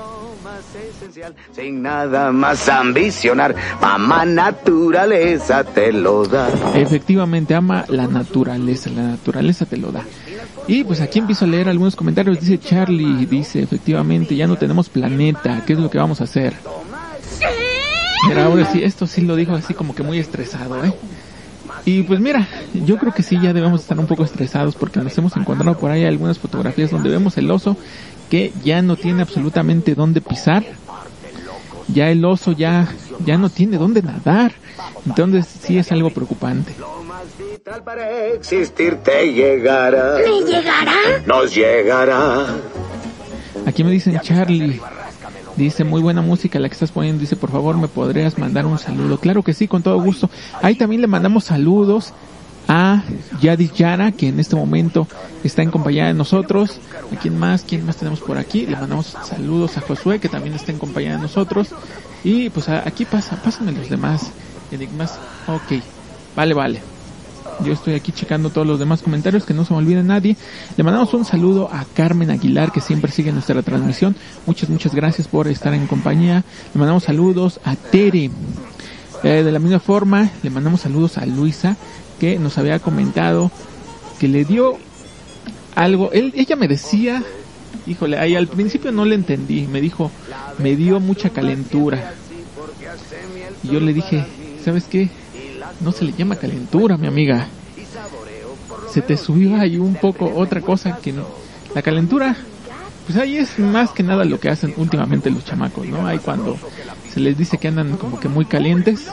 Sin 1.52 1.82
nada 1.82 2.32
más 2.32 2.70
ambicionar, 2.70 3.54
mamá 3.82 4.26
naturaleza 4.26 5.66
te 5.66 5.92
lo 5.92 6.26
da. 6.26 6.50
Efectivamente, 6.74 7.54
ama 7.54 7.84
la 7.90 8.08
naturaleza, 8.08 8.90
la 8.90 9.04
naturaleza 9.04 9.66
te 9.66 9.76
lo 9.76 9.92
da. 9.92 10.06
Y 10.68 10.84
pues 10.84 11.02
aquí 11.02 11.20
empiezo 11.20 11.46
a 11.46 11.48
leer 11.48 11.70
algunos 11.70 11.96
comentarios, 11.96 12.40
dice 12.40 12.60
Charlie, 12.60 13.26
dice 13.26 13.62
efectivamente, 13.62 14.36
ya 14.36 14.48
no 14.48 14.56
tenemos 14.56 14.90
planeta, 14.90 15.64
¿qué 15.66 15.74
es 15.74 15.80
lo 15.80 15.90
que 15.90 15.98
vamos 15.98 16.22
a 16.22 16.26
hacer? 16.26 16.54
Mira, 18.28 18.46
ahora 18.46 18.72
sí, 18.72 18.84
esto 18.84 19.08
sí 19.08 19.22
lo 19.22 19.36
dijo 19.36 19.54
así 19.54 19.74
como 19.74 19.96
que 19.96 20.04
muy 20.04 20.20
estresado, 20.20 20.84
¿eh? 20.86 20.94
Y 21.86 22.04
pues 22.04 22.20
mira, 22.20 22.48
yo 22.74 22.98
creo 22.98 23.12
que 23.12 23.24
sí 23.24 23.40
ya 23.42 23.54
debemos 23.54 23.82
estar 23.82 23.98
un 23.98 24.06
poco 24.06 24.24
estresados 24.24 24.76
porque 24.76 25.00
nos 25.00 25.18
hemos 25.18 25.36
encontrado 25.36 25.78
por 25.78 25.90
ahí 25.90 26.06
algunas 26.06 26.38
fotografías 26.38 26.92
donde 26.92 27.10
vemos 27.10 27.38
el 27.38 27.50
oso 27.50 27.76
que 28.30 28.54
ya 28.64 28.82
no 28.82 28.96
tiene 28.96 29.24
absolutamente 29.24 29.96
dónde 29.96 30.22
pisar. 30.22 30.64
Ya 31.88 32.10
el 32.10 32.24
oso 32.24 32.52
ya, 32.52 32.88
ya 33.26 33.38
no 33.38 33.50
tiene 33.50 33.78
dónde 33.78 34.04
nadar. 34.04 34.54
Entonces 35.06 35.48
sí 35.48 35.78
es 35.78 35.92
algo 35.92 36.12
preocupante. 36.12 36.74
Para 37.86 38.28
existir 38.28 38.98
te 39.04 39.32
llegará. 39.32 40.18
¿Me 40.18 40.42
llegará? 40.42 40.94
Nos 41.26 41.54
llegará. 41.54 42.48
Aquí 43.66 43.84
me 43.84 43.92
dicen 43.92 44.20
Charlie. 44.22 44.80
Dice, 45.56 45.84
muy 45.84 46.02
buena 46.02 46.22
música 46.22 46.60
la 46.60 46.68
que 46.70 46.74
estás 46.74 46.92
poniendo. 46.92 47.22
Dice, 47.22 47.36
por 47.36 47.52
favor, 47.52 47.78
¿me 47.78 47.88
podrías 47.88 48.38
mandar 48.38 48.66
un 48.66 48.80
saludo? 48.80 49.20
Claro 49.20 49.44
que 49.44 49.54
sí, 49.54 49.68
con 49.68 49.84
todo 49.84 50.02
gusto. 50.02 50.30
Ahí 50.62 50.76
también 50.76 51.02
le 51.02 51.08
mandamos 51.08 51.44
saludos 51.44 52.14
a 52.68 53.04
Yadis 53.42 53.74
Yara, 53.74 54.12
que 54.12 54.30
en 54.30 54.40
este 54.40 54.56
momento 54.56 55.08
está 55.44 55.62
en 55.62 55.72
compañía 55.72 56.08
de 56.08 56.14
nosotros. 56.14 56.80
¿A 57.14 57.20
quién 57.20 57.38
más? 57.38 57.64
¿Quién 57.64 57.86
más 57.86 57.98
tenemos 57.98 58.22
por 58.22 58.38
aquí? 58.38 58.66
Le 58.66 58.78
mandamos 58.78 59.18
saludos 59.28 59.78
a 59.78 59.82
Josué, 59.82 60.20
que 60.20 60.30
también 60.30 60.56
está 60.56 60.72
en 60.72 60.80
compañía 60.80 61.18
de 61.18 61.22
nosotros. 61.22 61.70
Y 62.24 62.50
pues 62.50 62.70
aquí 62.70 63.06
pasa, 63.06 63.36
pásenme 63.44 63.74
los 63.74 63.90
demás 63.90 64.32
enigmas. 64.72 65.20
Ok, 65.48 65.84
vale, 66.36 66.54
vale. 66.54 66.82
Yo 67.64 67.74
estoy 67.74 67.94
aquí 67.94 68.12
checando 68.12 68.50
todos 68.50 68.66
los 68.66 68.80
demás 68.80 69.02
comentarios, 69.02 69.46
que 69.46 69.54
no 69.54 69.66
se 69.66 69.74
me 69.74 69.80
olvide 69.80 70.04
nadie. 70.04 70.36
Le 70.78 70.84
mandamos 70.84 71.14
un 71.14 71.26
saludo 71.26 71.70
a 71.72 71.86
Carmen 71.94 72.32
Aguilar, 72.32 72.72
que 72.72 72.82
siempre 72.82 73.12
sigue 73.12 73.32
nuestra 73.32 73.62
transmisión. 73.62 74.16
Muchas, 74.46 74.70
muchas 74.70 74.96
gracias 74.96 75.28
por 75.28 75.48
estar 75.48 75.74
en 75.74 75.88
compañía. 75.88 76.44
Le 76.74 76.80
mandamos 76.80 77.04
saludos 77.04 77.60
a 77.64 77.76
Tere. 77.76 78.32
Eh, 79.24 79.44
de 79.44 79.52
la 79.52 79.60
misma 79.60 79.80
forma, 79.80 80.32
le 80.42 80.50
mandamos 80.50 80.82
saludos 80.82 81.18
a 81.18 81.26
Luisa, 81.26 81.78
que 82.20 82.40
nos 82.40 82.58
había 82.58 82.80
comentado 82.80 83.52
que 84.20 84.28
le 84.28 84.46
dio 84.46 84.78
algo. 85.76 86.10
Ella 86.14 86.56
me 86.56 86.68
decía, 86.68 87.24
híjole, 87.86 88.18
ahí 88.18 88.36
al 88.36 88.48
principio 88.48 88.92
no 88.92 89.06
le 89.06 89.16
entendí. 89.16 89.68
Me 89.68 89.82
dijo, 89.82 90.12
me 90.58 90.76
dio 90.76 91.00
mucha 91.00 91.30
calentura. 91.30 92.14
Y 93.64 93.68
yo 93.68 93.80
le 93.80 93.94
dije, 93.94 94.26
¿sabes 94.64 94.86
qué? 94.86 95.10
No 95.82 95.92
se 95.92 96.06
le 96.06 96.14
llama 96.14 96.36
calentura, 96.36 96.98
mi 96.98 97.08
amiga. 97.08 97.48
Se 98.92 99.02
te 99.02 99.18
subió 99.18 99.56
ahí 99.56 99.78
un 99.78 99.96
poco 99.96 100.32
otra 100.36 100.62
cosa 100.62 100.98
que 100.98 101.12
no. 101.12 101.26
La 101.74 101.82
calentura, 101.82 102.36
pues 103.06 103.18
ahí 103.18 103.38
es 103.38 103.58
más 103.58 103.92
que 103.92 104.04
nada 104.04 104.26
lo 104.26 104.40
que 104.40 104.50
hacen 104.50 104.74
últimamente 104.78 105.30
los 105.30 105.46
chamacos, 105.46 105.88
¿no? 105.88 106.06
Ahí 106.06 106.20
cuando 106.20 106.58
se 107.12 107.20
les 107.20 107.38
dice 107.38 107.58
que 107.58 107.70
andan 107.70 107.98
como 107.98 108.20
que 108.20 108.28
muy 108.28 108.46
calientes, 108.46 109.08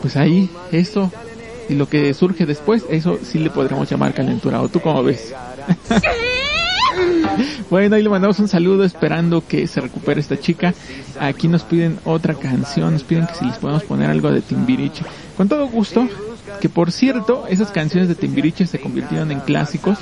pues 0.00 0.16
ahí 0.16 0.48
eso 0.72 1.10
y 1.68 1.74
lo 1.74 1.88
que 1.88 2.12
surge 2.14 2.46
después, 2.46 2.84
eso 2.90 3.18
sí 3.22 3.38
le 3.38 3.50
podríamos 3.50 3.88
llamar 3.88 4.12
calentura. 4.12 4.60
¿O 4.60 4.68
tú 4.68 4.80
cómo 4.80 5.02
ves? 5.04 5.32
Bueno, 7.70 7.96
ahí 7.96 8.02
le 8.02 8.08
mandamos 8.08 8.38
un 8.40 8.48
saludo 8.48 8.84
esperando 8.84 9.46
que 9.46 9.66
se 9.66 9.80
recupere 9.80 10.20
esta 10.20 10.38
chica. 10.38 10.74
Aquí 11.20 11.48
nos 11.48 11.62
piden 11.62 11.98
otra 12.04 12.34
canción, 12.34 12.92
nos 12.92 13.04
piden 13.04 13.26
que 13.26 13.34
si 13.34 13.44
les 13.44 13.58
podemos 13.58 13.84
poner 13.84 14.10
algo 14.10 14.30
de 14.30 14.40
Timbiriche. 14.40 15.04
Con 15.36 15.48
todo 15.48 15.66
gusto, 15.68 16.08
que 16.60 16.68
por 16.68 16.90
cierto, 16.92 17.44
esas 17.48 17.70
canciones 17.70 18.08
de 18.08 18.14
Timbiriche 18.16 18.66
se 18.66 18.80
convirtieron 18.80 19.30
en 19.30 19.40
clásicos. 19.40 19.98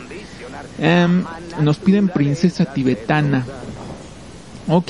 Em, 0.78 1.24
nos 1.60 1.78
piden 1.78 2.08
Princesa 2.08 2.64
Tibetana. 2.66 3.44
Ok, 4.68 4.88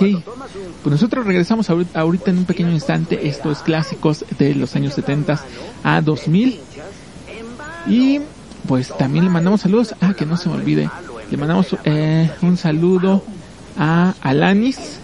pues 0.82 0.90
nosotros 0.92 1.24
regresamos 1.26 1.70
ahori- 1.70 1.86
ahorita 1.94 2.30
en 2.30 2.38
un 2.38 2.44
pequeño 2.46 2.70
instante. 2.72 3.28
Esto 3.28 3.50
es 3.52 3.58
clásicos 3.60 4.24
de 4.38 4.54
los 4.54 4.74
años 4.76 4.94
70 4.94 5.40
a 5.84 6.00
2000. 6.00 6.60
Y 7.86 8.20
pues 8.66 8.92
también 8.98 9.24
le 9.24 9.30
mandamos 9.30 9.60
saludos. 9.62 9.94
Ah, 10.00 10.14
que 10.14 10.26
no 10.26 10.36
se 10.36 10.48
me 10.48 10.56
olvide. 10.56 10.90
Le 11.30 11.36
mandamos 11.36 11.76
eh, 11.84 12.30
un 12.42 12.56
saludo 12.56 13.22
a 13.78 14.14
Alanis, 14.22 15.00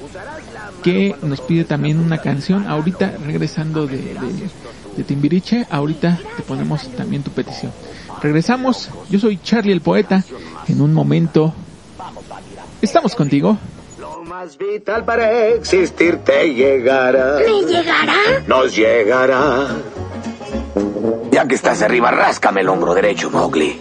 que 0.82 1.14
nos 1.22 1.40
pide 1.40 1.64
también 1.64 1.98
una 1.98 2.18
canción. 2.18 2.66
Ahorita, 2.66 3.14
regresando 3.24 3.86
de, 3.86 3.98
de, 3.98 4.50
de 4.96 5.04
Timbiriche, 5.04 5.66
ahorita 5.70 6.18
te 6.36 6.42
ponemos 6.42 6.88
también 6.96 7.22
tu 7.22 7.30
petición. 7.30 7.72
Regresamos. 8.22 8.88
Yo 9.10 9.18
soy 9.18 9.38
Charlie 9.42 9.72
el 9.72 9.80
Poeta. 9.80 10.24
En 10.68 10.80
un 10.80 10.94
momento, 10.94 11.52
estamos 12.80 13.14
contigo. 13.14 13.58
Lo 14.00 14.22
más 14.24 14.56
vital 14.56 15.04
para 15.04 15.48
existir 15.48 16.18
te 16.18 16.54
llegará. 16.54 17.36
¿Me 17.38 17.66
llegará? 17.66 18.14
Nos 18.46 18.74
llegará. 18.74 19.68
Ya 21.30 21.46
que 21.46 21.54
estás 21.54 21.82
arriba, 21.82 22.10
ráscame 22.10 22.62
el 22.62 22.68
hombro 22.68 22.94
derecho, 22.94 23.30
Mowgli. 23.30 23.80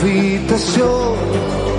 Habitación. 0.00 1.75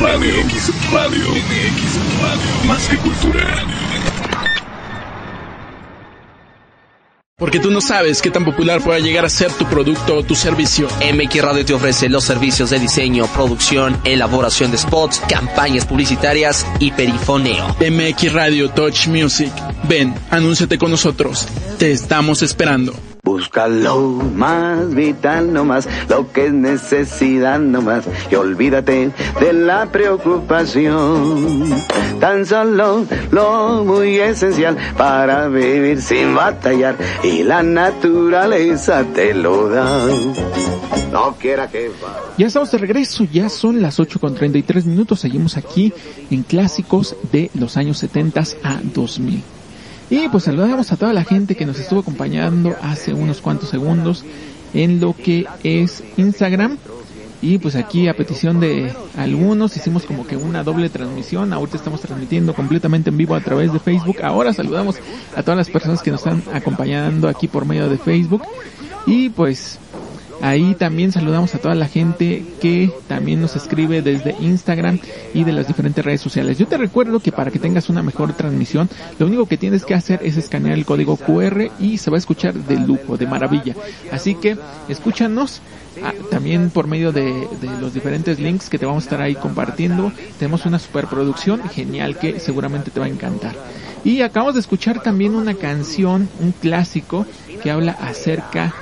Radio. 0.00 0.32
MX 0.44 0.92
Radio. 0.92 1.28
MX 1.28 2.20
Radio. 2.22 2.66
Más 2.66 2.88
que 2.88 2.96
cultura. 2.96 3.66
Porque 7.36 7.58
tú 7.58 7.70
no 7.70 7.80
sabes 7.82 8.22
qué 8.22 8.30
tan 8.30 8.44
popular 8.44 8.82
pueda 8.82 8.98
llegar 8.98 9.26
a 9.26 9.28
ser 9.28 9.52
tu 9.52 9.66
producto 9.66 10.16
o 10.16 10.22
tu 10.22 10.34
servicio. 10.34 10.88
MX 11.12 11.42
Radio 11.42 11.64
te 11.66 11.74
ofrece 11.74 12.08
los 12.08 12.24
servicios 12.24 12.70
de 12.70 12.78
diseño, 12.78 13.26
producción, 13.28 14.00
elaboración 14.04 14.70
de 14.70 14.78
spots, 14.78 15.20
campañas 15.28 15.84
publicitarias 15.84 16.66
y 16.78 16.92
perifoneo. 16.92 17.76
MX 17.80 18.32
Radio 18.32 18.70
Touch 18.70 19.06
Music. 19.06 19.52
Ven, 19.86 20.14
anúnciate 20.30 20.78
con 20.78 20.90
nosotros. 20.90 21.46
Te 21.78 21.92
estamos 21.92 22.42
esperando. 22.42 22.94
Busca 23.40 23.68
lo 23.68 23.98
más 24.36 24.94
vital 24.94 25.50
nomás, 25.54 25.88
lo 26.10 26.30
que 26.30 26.48
es 26.48 26.52
necesidad 26.52 27.58
nomás, 27.58 28.04
y 28.30 28.34
olvídate 28.34 29.12
de 29.40 29.52
la 29.54 29.86
preocupación. 29.86 31.70
Tan 32.20 32.44
solo 32.44 33.06
lo 33.30 33.82
muy 33.82 34.18
esencial 34.18 34.76
para 34.94 35.48
vivir 35.48 36.02
sin 36.02 36.34
batallar, 36.34 36.98
y 37.22 37.42
la 37.42 37.62
naturaleza 37.62 39.04
te 39.14 39.32
lo 39.32 39.70
da. 39.70 40.06
No 41.10 41.34
quiera 41.40 41.66
que 41.70 41.88
va. 41.88 42.20
Ya 42.36 42.46
estamos 42.46 42.70
de 42.70 42.76
regreso, 42.76 43.24
ya 43.24 43.48
son 43.48 43.80
las 43.80 43.98
8 43.98 44.20
con 44.20 44.34
33 44.34 44.84
minutos, 44.84 45.18
seguimos 45.20 45.56
aquí 45.56 45.94
en 46.30 46.42
clásicos 46.42 47.16
de 47.32 47.50
los 47.54 47.78
años 47.78 47.96
70 47.96 48.42
a 48.64 48.80
2000. 48.82 49.59
Y 50.10 50.28
pues 50.28 50.44
saludamos 50.44 50.90
a 50.90 50.96
toda 50.96 51.12
la 51.12 51.22
gente 51.22 51.54
que 51.54 51.64
nos 51.64 51.78
estuvo 51.78 52.00
acompañando 52.00 52.74
hace 52.82 53.14
unos 53.14 53.40
cuantos 53.40 53.68
segundos 53.68 54.24
en 54.74 55.00
lo 55.00 55.14
que 55.14 55.46
es 55.62 56.02
Instagram. 56.16 56.78
Y 57.42 57.58
pues 57.58 57.76
aquí 57.76 58.08
a 58.08 58.16
petición 58.16 58.60
de 58.60 58.92
algunos 59.16 59.76
hicimos 59.76 60.04
como 60.04 60.26
que 60.26 60.36
una 60.36 60.64
doble 60.64 60.90
transmisión. 60.90 61.52
Ahorita 61.52 61.76
estamos 61.76 62.00
transmitiendo 62.00 62.54
completamente 62.54 63.10
en 63.10 63.16
vivo 63.16 63.36
a 63.36 63.40
través 63.40 63.72
de 63.72 63.78
Facebook. 63.78 64.16
Ahora 64.22 64.52
saludamos 64.52 64.96
a 65.36 65.42
todas 65.42 65.56
las 65.56 65.70
personas 65.70 66.02
que 66.02 66.10
nos 66.10 66.26
están 66.26 66.42
acompañando 66.52 67.28
aquí 67.28 67.46
por 67.46 67.64
medio 67.64 67.88
de 67.88 67.96
Facebook. 67.96 68.42
Y 69.06 69.30
pues 69.30 69.78
ahí 70.40 70.74
también 70.74 71.12
saludamos 71.12 71.54
a 71.54 71.58
toda 71.58 71.74
la 71.74 71.88
gente 71.88 72.44
que 72.60 72.92
también 73.08 73.40
nos 73.40 73.56
escribe 73.56 74.02
desde 74.02 74.36
Instagram 74.40 74.98
y 75.34 75.44
de 75.44 75.52
las 75.52 75.66
diferentes 75.66 76.04
redes 76.04 76.20
sociales. 76.20 76.58
Yo 76.58 76.66
te 76.66 76.76
recuerdo 76.76 77.20
que 77.20 77.32
para 77.32 77.50
que 77.50 77.58
tengas 77.58 77.88
una 77.88 78.02
mejor 78.02 78.32
transmisión, 78.32 78.88
lo 79.18 79.26
único 79.26 79.46
que 79.46 79.56
tienes 79.56 79.84
que 79.84 79.94
hacer 79.94 80.20
es 80.22 80.36
escanear 80.36 80.76
el 80.76 80.84
código 80.84 81.16
QR 81.16 81.70
y 81.78 81.98
se 81.98 82.10
va 82.10 82.16
a 82.16 82.18
escuchar 82.18 82.54
de 82.54 82.78
lujo, 82.78 83.16
de 83.16 83.26
maravilla. 83.26 83.74
Así 84.10 84.34
que 84.34 84.56
escúchanos 84.88 85.62
Ah, 86.02 86.14
también 86.30 86.70
por 86.70 86.86
medio 86.86 87.12
de, 87.12 87.24
de, 87.60 87.80
los 87.80 87.92
diferentes 87.92 88.38
links 88.38 88.70
que 88.70 88.78
te 88.78 88.86
vamos 88.86 89.02
a 89.02 89.06
estar 89.06 89.20
ahí 89.20 89.34
compartiendo. 89.34 90.12
Tenemos 90.38 90.64
una 90.64 90.78
superproducción 90.78 91.68
genial 91.68 92.16
que 92.16 92.38
seguramente 92.38 92.90
te 92.90 93.00
va 93.00 93.06
a 93.06 93.08
encantar. 93.08 93.54
Y 94.04 94.22
acabamos 94.22 94.54
de 94.54 94.60
escuchar 94.60 95.02
también 95.02 95.34
una 95.34 95.54
canción, 95.54 96.28
un 96.40 96.52
clásico, 96.52 97.26
que 97.62 97.70
habla 97.70 97.92
acerca 97.92 98.72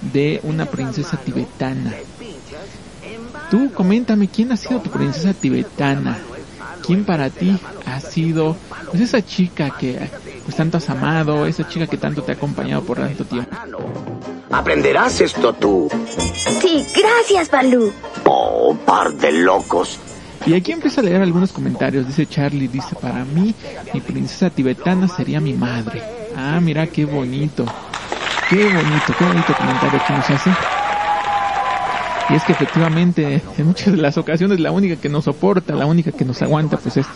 de 0.00 0.40
una 0.42 0.66
princesa 0.66 1.16
tibetana. 1.16 1.94
Tú 3.50 3.72
coméntame, 3.72 4.28
¿quién 4.28 4.52
ha 4.52 4.56
sido 4.56 4.80
tu 4.80 4.90
princesa 4.90 5.32
tibetana? 5.32 6.18
¿Quién 6.84 7.04
para 7.04 7.30
ti 7.30 7.58
ha 7.86 8.00
sido 8.00 8.56
pues 8.90 9.02
esa 9.02 9.24
chica 9.24 9.70
que 9.78 9.98
pues 10.44 10.56
tanto 10.56 10.78
has 10.78 10.88
amado, 10.90 11.46
esa 11.46 11.68
chica 11.68 11.86
que 11.86 11.96
tanto 11.96 12.22
te 12.22 12.32
ha 12.32 12.34
acompañado 12.34 12.82
por 12.82 12.98
tanto 12.98 13.24
tiempo? 13.24 13.54
Aprenderás 14.50 15.20
esto 15.20 15.52
tú. 15.52 15.88
Sí, 16.60 16.86
gracias, 16.96 17.50
Balú. 17.50 17.92
Oh, 18.24 18.74
par 18.86 19.12
de 19.14 19.32
locos. 19.32 19.98
Y 20.46 20.54
aquí 20.54 20.72
empieza 20.72 21.00
a 21.00 21.04
leer 21.04 21.20
algunos 21.20 21.52
comentarios. 21.52 22.06
Dice 22.06 22.26
Charlie, 22.26 22.68
dice, 22.68 22.94
para 23.00 23.24
mí, 23.24 23.54
mi 23.92 24.00
princesa 24.00 24.50
tibetana 24.50 25.08
sería 25.08 25.40
mi 25.40 25.52
madre. 25.52 26.02
Ah, 26.34 26.58
mira 26.62 26.86
qué 26.86 27.04
bonito. 27.04 27.66
Qué 28.48 28.64
bonito, 28.64 29.14
qué 29.18 29.24
bonito 29.26 29.54
comentario 29.54 30.00
que 30.06 30.12
nos 30.14 30.30
hace. 30.30 30.50
Y 32.30 32.34
es 32.34 32.44
que 32.44 32.52
efectivamente, 32.52 33.42
en 33.58 33.66
muchas 33.66 33.92
de 33.92 33.98
las 33.98 34.16
ocasiones, 34.16 34.58
la 34.58 34.70
única 34.70 34.96
que 34.96 35.10
nos 35.10 35.24
soporta, 35.24 35.74
la 35.74 35.84
única 35.84 36.12
que 36.12 36.24
nos 36.24 36.40
aguanta, 36.40 36.78
pues 36.78 36.96
es 36.96 37.06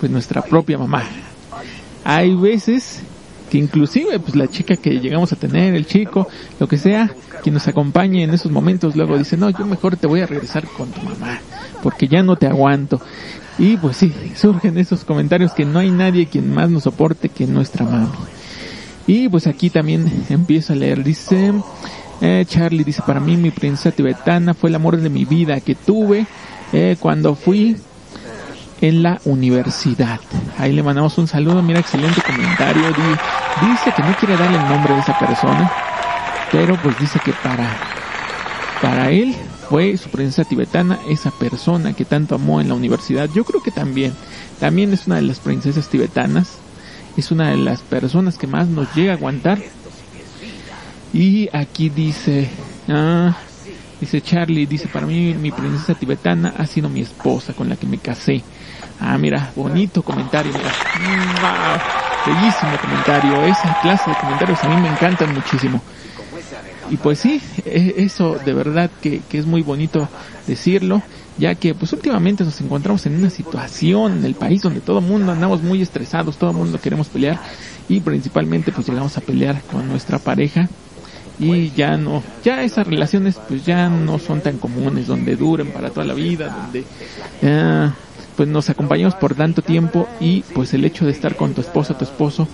pues 0.00 0.10
nuestra 0.10 0.40
propia 0.40 0.78
mamá. 0.78 1.04
Hay 2.04 2.34
veces 2.34 3.02
que 3.50 3.58
inclusive 3.58 4.18
pues 4.18 4.34
la 4.34 4.48
chica 4.48 4.76
que 4.76 4.98
llegamos 4.98 5.30
a 5.32 5.36
tener, 5.36 5.74
el 5.74 5.86
chico, 5.86 6.26
lo 6.58 6.68
que 6.68 6.78
sea, 6.78 7.10
quien 7.42 7.54
nos 7.54 7.68
acompañe 7.68 8.22
en 8.24 8.30
esos 8.30 8.50
momentos, 8.50 8.96
luego 8.96 9.18
dice, 9.18 9.36
no, 9.36 9.50
yo 9.50 9.66
mejor 9.66 9.96
te 9.98 10.06
voy 10.06 10.22
a 10.22 10.26
regresar 10.26 10.66
con 10.68 10.90
tu 10.90 11.02
mamá, 11.02 11.38
porque 11.82 12.08
ya 12.08 12.22
no 12.22 12.36
te 12.36 12.46
aguanto. 12.46 12.98
Y 13.58 13.76
pues 13.76 13.98
sí, 13.98 14.14
surgen 14.36 14.78
esos 14.78 15.04
comentarios 15.04 15.52
que 15.52 15.66
no 15.66 15.80
hay 15.80 15.90
nadie 15.90 16.28
quien 16.28 16.50
más 16.54 16.70
nos 16.70 16.84
soporte 16.84 17.28
que 17.28 17.46
nuestra 17.46 17.84
mami. 17.84 18.08
Y 19.08 19.30
pues 19.30 19.46
aquí 19.46 19.70
también 19.70 20.26
empiezo 20.28 20.74
a 20.74 20.76
leer, 20.76 21.02
dice, 21.02 21.54
eh, 22.20 22.44
Charlie 22.46 22.84
dice, 22.84 23.02
para 23.06 23.20
mí 23.20 23.38
mi 23.38 23.50
princesa 23.50 23.90
tibetana 23.90 24.52
fue 24.52 24.68
el 24.68 24.76
amor 24.76 24.98
de 24.98 25.08
mi 25.08 25.24
vida 25.24 25.62
que 25.62 25.74
tuve 25.74 26.26
eh, 26.74 26.94
cuando 27.00 27.34
fui 27.34 27.78
en 28.82 29.02
la 29.02 29.18
universidad. 29.24 30.20
Ahí 30.58 30.74
le 30.74 30.82
mandamos 30.82 31.16
un 31.16 31.26
saludo, 31.26 31.62
mira, 31.62 31.80
excelente 31.80 32.20
comentario. 32.20 32.82
Dice 33.62 33.94
que 33.96 34.02
no 34.02 34.14
quiere 34.18 34.36
darle 34.36 34.58
el 34.58 34.68
nombre 34.68 34.92
de 34.92 35.00
esa 35.00 35.18
persona, 35.18 35.72
pero 36.52 36.76
pues 36.82 36.98
dice 36.98 37.18
que 37.24 37.32
para, 37.32 37.66
para 38.82 39.10
él 39.10 39.34
fue 39.70 39.96
su 39.96 40.10
princesa 40.10 40.46
tibetana 40.46 40.98
esa 41.08 41.30
persona 41.30 41.94
que 41.94 42.04
tanto 42.04 42.34
amó 42.34 42.60
en 42.60 42.68
la 42.68 42.74
universidad. 42.74 43.30
Yo 43.34 43.44
creo 43.44 43.62
que 43.62 43.70
también, 43.70 44.12
también 44.60 44.92
es 44.92 45.06
una 45.06 45.16
de 45.16 45.22
las 45.22 45.40
princesas 45.40 45.88
tibetanas, 45.88 46.58
es 47.18 47.32
una 47.32 47.50
de 47.50 47.56
las 47.56 47.80
personas 47.80 48.38
que 48.38 48.46
más 48.46 48.68
nos 48.68 48.94
llega 48.94 49.12
a 49.12 49.16
aguantar. 49.16 49.58
Y 51.12 51.48
aquí 51.52 51.88
dice, 51.88 52.48
ah, 52.88 53.36
dice 54.00 54.20
Charlie, 54.20 54.66
dice, 54.66 54.86
para 54.86 55.04
mí 55.04 55.34
mi 55.34 55.50
princesa 55.50 55.94
tibetana 55.94 56.54
ha 56.56 56.64
sido 56.66 56.88
mi 56.88 57.00
esposa 57.00 57.54
con 57.54 57.68
la 57.68 57.74
que 57.74 57.86
me 57.88 57.98
casé. 57.98 58.44
Ah, 59.00 59.18
mira, 59.18 59.50
bonito 59.56 60.02
comentario, 60.02 60.52
mira. 60.52 60.70
Bellísimo 62.24 62.76
comentario. 62.80 63.44
Esa 63.46 63.80
clase 63.82 64.10
de 64.10 64.16
comentarios 64.16 64.62
a 64.62 64.68
mí 64.68 64.80
me 64.80 64.88
encantan 64.88 65.34
muchísimo. 65.34 65.82
Y 66.88 66.98
pues 66.98 67.18
sí, 67.18 67.42
eso 67.64 68.38
de 68.44 68.54
verdad 68.54 68.90
que, 69.02 69.22
que 69.28 69.38
es 69.38 69.46
muy 69.46 69.62
bonito 69.62 70.08
decirlo, 70.46 71.02
ya 71.38 71.54
que 71.54 71.74
pues 71.74 71.92
últimamente 71.92 72.44
nos 72.44 72.60
encontramos 72.60 73.06
en 73.06 73.16
una 73.16 73.30
situación 73.30 74.18
en 74.18 74.24
el 74.24 74.34
país 74.34 74.62
donde 74.62 74.80
todo 74.80 74.98
el 74.98 75.04
mundo 75.04 75.32
andamos 75.32 75.62
muy 75.62 75.80
estresados, 75.80 76.36
todo 76.36 76.50
el 76.50 76.56
mundo 76.56 76.80
queremos 76.80 77.08
pelear 77.08 77.40
y 77.88 78.00
principalmente 78.00 78.72
pues 78.72 78.86
llegamos 78.88 79.16
a 79.16 79.20
pelear 79.20 79.62
con 79.62 79.88
nuestra 79.88 80.18
pareja 80.18 80.68
y 81.38 81.70
ya 81.70 81.96
no, 81.96 82.22
ya 82.44 82.64
esas 82.64 82.86
relaciones 82.86 83.36
pues 83.48 83.64
ya 83.64 83.88
no 83.88 84.18
son 84.18 84.40
tan 84.40 84.58
comunes, 84.58 85.06
donde 85.06 85.36
duren 85.36 85.70
para 85.70 85.90
toda 85.90 86.04
la 86.04 86.14
vida, 86.14 86.48
donde 86.48 86.84
pues 88.36 88.48
nos 88.48 88.70
acompañamos 88.70 89.14
por 89.14 89.34
tanto 89.34 89.62
tiempo 89.62 90.08
y 90.20 90.42
pues 90.54 90.74
el 90.74 90.84
hecho 90.84 91.04
de 91.06 91.12
estar 91.12 91.36
con 91.36 91.54
tu 91.54 91.60
esposa, 91.60 91.96
tu 91.96 92.04
esposo, 92.04 92.48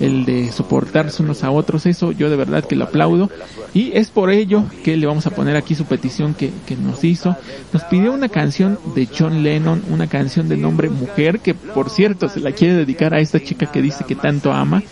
el 0.00 0.24
de 0.24 0.50
soportarse 0.50 1.22
unos 1.22 1.44
a 1.44 1.50
otros, 1.50 1.86
eso 1.86 2.12
yo 2.12 2.30
de 2.30 2.36
verdad 2.36 2.64
que 2.64 2.74
lo 2.74 2.84
aplaudo 2.84 3.30
y 3.74 3.92
es 3.94 4.10
por 4.10 4.30
ello 4.30 4.64
que 4.82 4.96
le 4.96 5.06
vamos 5.06 5.26
a 5.26 5.30
poner 5.30 5.56
aquí 5.56 5.74
su 5.74 5.84
petición 5.84 6.34
que, 6.34 6.50
que 6.66 6.76
nos 6.76 7.04
hizo. 7.04 7.36
Nos 7.72 7.84
pidió 7.84 8.12
una 8.12 8.28
canción 8.28 8.78
de 8.94 9.06
John 9.06 9.42
Lennon, 9.42 9.82
una 9.90 10.08
canción 10.08 10.48
de 10.48 10.56
nombre 10.56 10.88
Mujer, 10.88 11.40
que 11.40 11.54
por 11.54 11.90
cierto 11.90 12.28
se 12.28 12.40
la 12.40 12.52
quiere 12.52 12.74
dedicar 12.74 13.14
a 13.14 13.20
esta 13.20 13.40
chica 13.40 13.70
que 13.70 13.82
dice 13.82 14.04
que 14.04 14.16
tanto 14.16 14.52
ama. 14.52 14.82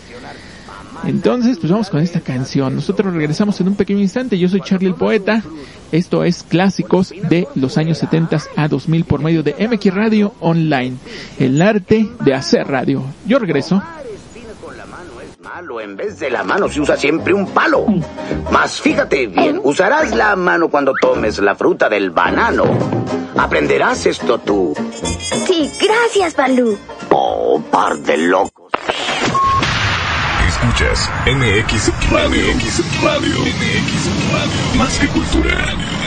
Entonces, 1.05 1.57
pues 1.57 1.71
vamos 1.71 1.89
con 1.89 2.01
esta 2.01 2.19
canción. 2.19 2.75
Nosotros 2.75 3.13
regresamos 3.13 3.59
en 3.61 3.69
un 3.69 3.75
pequeño 3.75 4.01
instante. 4.01 4.37
Yo 4.37 4.49
soy 4.49 4.61
Charlie 4.61 4.89
el 4.89 4.95
Poeta. 4.95 5.41
Esto 5.91 6.23
es 6.23 6.43
clásicos 6.43 7.13
de 7.29 7.47
los 7.55 7.77
años 7.77 7.97
70 7.99 8.37
a 8.55 8.67
2000 8.67 9.05
por 9.05 9.21
medio 9.21 9.41
de 9.41 9.55
MX 9.67 9.93
Radio 9.93 10.33
Online. 10.39 10.97
El 11.39 11.61
arte 11.61 12.07
de 12.19 12.33
hacer 12.33 12.67
radio. 12.67 13.03
Yo 13.25 13.39
regreso. 13.39 13.81
Malo, 15.39 15.79
en 15.79 15.95
vez 15.95 16.19
de 16.19 16.29
la 16.29 16.43
mano 16.43 16.67
se 16.67 16.81
usa 16.81 16.97
siempre 16.97 17.33
un 17.33 17.47
palo. 17.47 17.85
Mas 18.51 18.81
fíjate 18.81 19.27
bien, 19.27 19.61
usarás 19.63 20.13
la 20.13 20.35
mano 20.35 20.67
cuando 20.67 20.93
tomes 20.99 21.39
la 21.39 21.55
fruta 21.55 21.87
del 21.87 22.09
banano. 22.09 22.65
Aprenderás 23.37 24.05
esto 24.05 24.39
tú. 24.39 24.73
Sí, 25.47 25.71
gracias, 25.81 26.35
Balú. 26.35 26.77
Oh, 27.09 27.61
par 27.71 27.97
de 27.99 28.17
locos. 28.17 28.69
Escuchas 30.45 31.09
MX 31.25 32.11
Radio. 32.11 32.53
MX 32.55 33.01
Radio. 33.01 33.39
MX 33.39 34.33
Radio. 34.33 34.77
Más 34.77 34.99
que 34.99 35.07
cultura. 35.07 35.98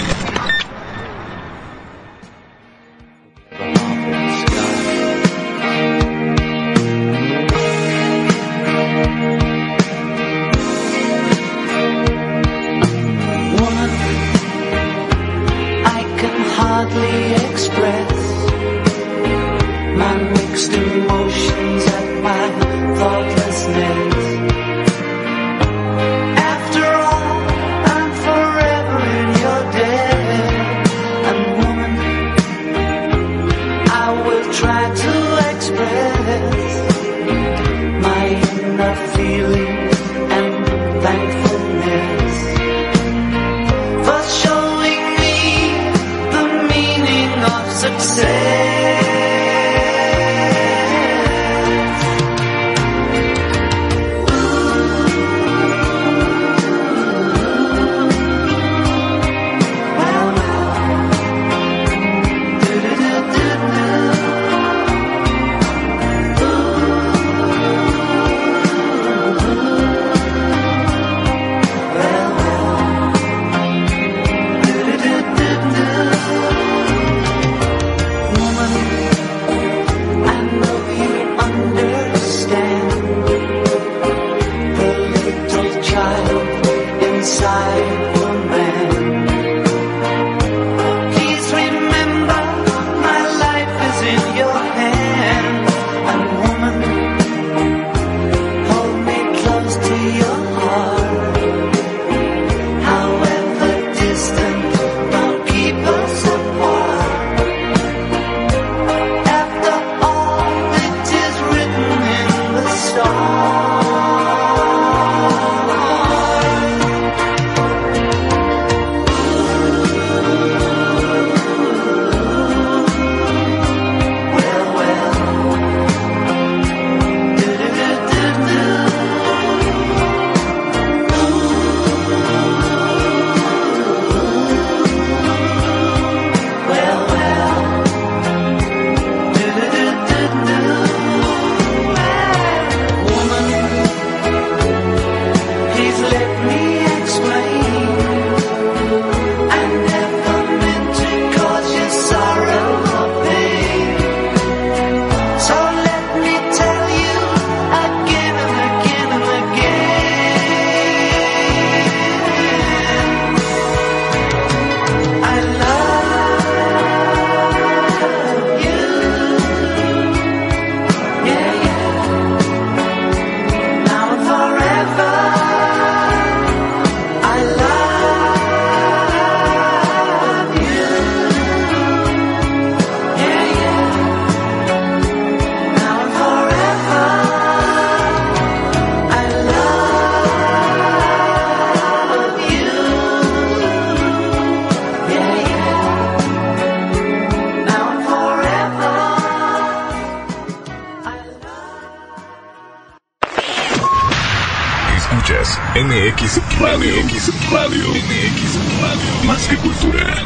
MX 205.75 206.61
Radio. 206.61 207.03
MX 207.03 207.51
Radio. 207.51 207.89
MX 207.89 208.57
Radio. 208.83 209.25
Más 209.25 209.49
que 209.49 209.57
cultura. 209.57 210.23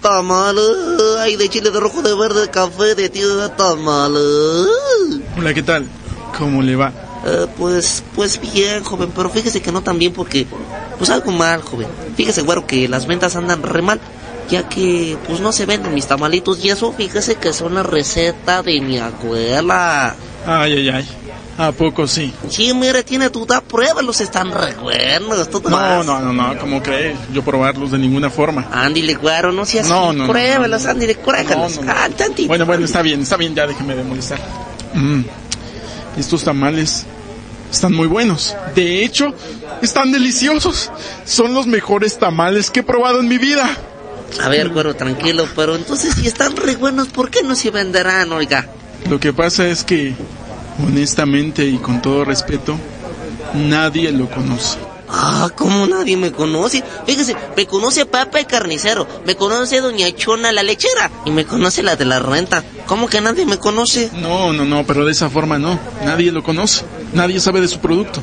Tamales, 0.00 0.62
ay, 1.18 1.34
de 1.34 1.48
chile, 1.48 1.72
de 1.72 1.80
rojo, 1.80 2.00
de 2.00 2.14
verde, 2.14 2.42
de 2.42 2.48
café, 2.48 2.94
de 2.94 3.08
tío, 3.08 3.36
de 3.38 3.48
tamales. 3.48 4.22
Hola, 5.36 5.52
¿qué 5.52 5.64
tal? 5.64 5.88
¿Cómo 6.38 6.62
le 6.62 6.76
va? 6.76 6.92
Eh, 7.26 7.48
pues, 7.58 8.04
pues 8.14 8.40
bien, 8.40 8.84
joven, 8.84 9.10
pero 9.12 9.28
fíjese 9.28 9.60
que 9.60 9.72
no 9.72 9.82
tan 9.82 9.98
bien 9.98 10.12
porque, 10.12 10.46
pues 10.96 11.10
algo 11.10 11.32
mal, 11.32 11.60
joven. 11.62 11.88
Fíjese, 12.16 12.42
güero, 12.42 12.68
que 12.68 12.88
las 12.88 13.08
ventas 13.08 13.34
andan 13.34 13.64
re 13.64 13.82
mal, 13.82 13.98
ya 14.48 14.68
que, 14.68 15.18
pues 15.26 15.40
no 15.40 15.50
se 15.50 15.66
venden 15.66 15.92
mis 15.92 16.06
tamalitos 16.06 16.64
y 16.64 16.70
eso, 16.70 16.92
fíjese 16.92 17.34
que 17.34 17.52
son 17.52 17.74
la 17.74 17.82
receta 17.82 18.62
de 18.62 18.80
mi 18.80 18.98
abuela. 18.98 20.14
Ay, 20.46 20.72
ay, 20.74 20.88
ay. 20.88 21.08
¿A 21.58 21.72
poco 21.72 22.06
sí? 22.06 22.32
Sí, 22.48 22.72
mire, 22.72 23.02
tiene 23.02 23.28
duda, 23.28 23.60
pruébalos, 23.60 24.20
están 24.20 24.50
re 24.50 24.74
buenos. 24.74 25.48
No, 25.64 26.02
no, 26.02 26.20
no, 26.20 26.32
no, 26.32 26.58
¿cómo 26.58 26.82
crees? 26.82 27.18
Yo 27.34 27.42
probarlos 27.42 27.90
de 27.90 27.98
ninguna 27.98 28.30
forma. 28.30 28.66
Ándile, 28.72 29.14
güero, 29.14 29.52
no 29.52 29.66
seas 29.66 29.88
No, 29.88 30.12
no, 30.12 30.26
pruébalos, 30.26 30.86
ándile, 30.86 31.16
cruéjalos. 31.16 31.76
No, 31.76 31.82
no, 31.82 31.92
no. 31.92 31.98
Ah, 31.98 32.08
tantito. 32.16 32.48
Bueno, 32.48 32.64
bueno, 32.64 32.84
está 32.86 33.02
bien, 33.02 33.20
está 33.20 33.36
bien, 33.36 33.54
ya 33.54 33.66
déjeme 33.66 33.94
de 33.94 34.04
molestar. 34.04 34.38
Mm, 34.94 35.22
Estos 36.18 36.44
tamales 36.44 37.04
están 37.70 37.94
muy 37.94 38.06
buenos. 38.06 38.56
De 38.74 39.04
hecho, 39.04 39.34
están 39.82 40.12
deliciosos. 40.12 40.90
Son 41.26 41.52
los 41.52 41.66
mejores 41.66 42.18
tamales 42.18 42.70
que 42.70 42.80
he 42.80 42.82
probado 42.82 43.20
en 43.20 43.28
mi 43.28 43.36
vida. 43.38 43.68
A 44.42 44.48
ver, 44.48 44.68
güero, 44.70 44.94
tranquilo, 44.94 45.46
pero 45.56 45.76
entonces 45.76 46.14
si 46.14 46.26
están 46.26 46.56
re 46.56 46.76
buenos, 46.76 47.08
¿por 47.08 47.30
qué 47.30 47.42
no 47.42 47.54
se 47.54 47.70
venderán, 47.70 48.32
oiga? 48.32 48.68
Lo 49.08 49.18
que 49.18 49.32
pasa 49.32 49.66
es 49.66 49.82
que, 49.82 50.14
honestamente 50.86 51.64
y 51.64 51.78
con 51.78 52.02
todo 52.02 52.24
respeto, 52.24 52.76
nadie 53.54 54.12
lo 54.12 54.28
conoce. 54.28 54.78
Ah, 55.12 55.50
¿cómo 55.56 55.86
nadie 55.86 56.16
me 56.16 56.30
conoce? 56.30 56.84
Fíjese, 57.04 57.34
me 57.56 57.66
conoce 57.66 58.06
Papa 58.06 58.38
el 58.38 58.46
carnicero, 58.46 59.08
me 59.26 59.34
conoce 59.34 59.80
Doña 59.80 60.10
Chona 60.14 60.52
la 60.52 60.62
lechera 60.62 61.10
y 61.24 61.32
me 61.32 61.44
conoce 61.44 61.82
la 61.82 61.96
de 61.96 62.04
la 62.04 62.20
renta. 62.20 62.62
¿Cómo 62.86 63.08
que 63.08 63.20
nadie 63.20 63.44
me 63.44 63.58
conoce? 63.58 64.10
No, 64.14 64.52
no, 64.52 64.64
no, 64.64 64.84
pero 64.86 65.04
de 65.04 65.12
esa 65.12 65.28
forma 65.28 65.58
no. 65.58 65.80
Nadie 66.04 66.30
lo 66.30 66.44
conoce. 66.44 66.84
Nadie 67.12 67.40
sabe 67.40 67.60
de 67.60 67.66
su 67.66 67.80
producto. 67.80 68.22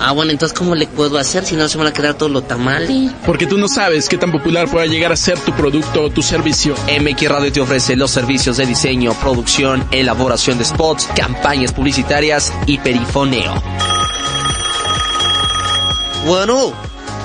Ah, 0.00 0.12
bueno, 0.12 0.30
entonces 0.32 0.56
¿cómo 0.56 0.74
le 0.74 0.86
puedo 0.86 1.18
hacer 1.18 1.44
si 1.44 1.56
no 1.56 1.68
se 1.68 1.78
van 1.78 1.86
a 1.86 1.92
quedar 1.92 2.14
todos 2.14 2.30
los 2.30 2.46
tamales? 2.46 3.12
Porque 3.24 3.46
tú 3.46 3.58
no 3.58 3.68
sabes 3.68 4.08
qué 4.08 4.18
tan 4.18 4.30
popular 4.30 4.68
pueda 4.68 4.86
llegar 4.86 5.12
a 5.12 5.16
ser 5.16 5.38
tu 5.40 5.52
producto 5.52 6.02
o 6.02 6.10
tu 6.10 6.22
servicio. 6.22 6.74
MX 7.00 7.28
Radio 7.28 7.52
te 7.52 7.60
ofrece 7.60 7.96
los 7.96 8.10
servicios 8.10 8.56
de 8.58 8.66
diseño, 8.66 9.14
producción, 9.14 9.86
elaboración 9.90 10.58
de 10.58 10.64
spots, 10.64 11.08
campañas 11.16 11.72
publicitarias 11.72 12.52
y 12.66 12.78
perifoneo. 12.78 13.54
Bueno, 16.26 16.72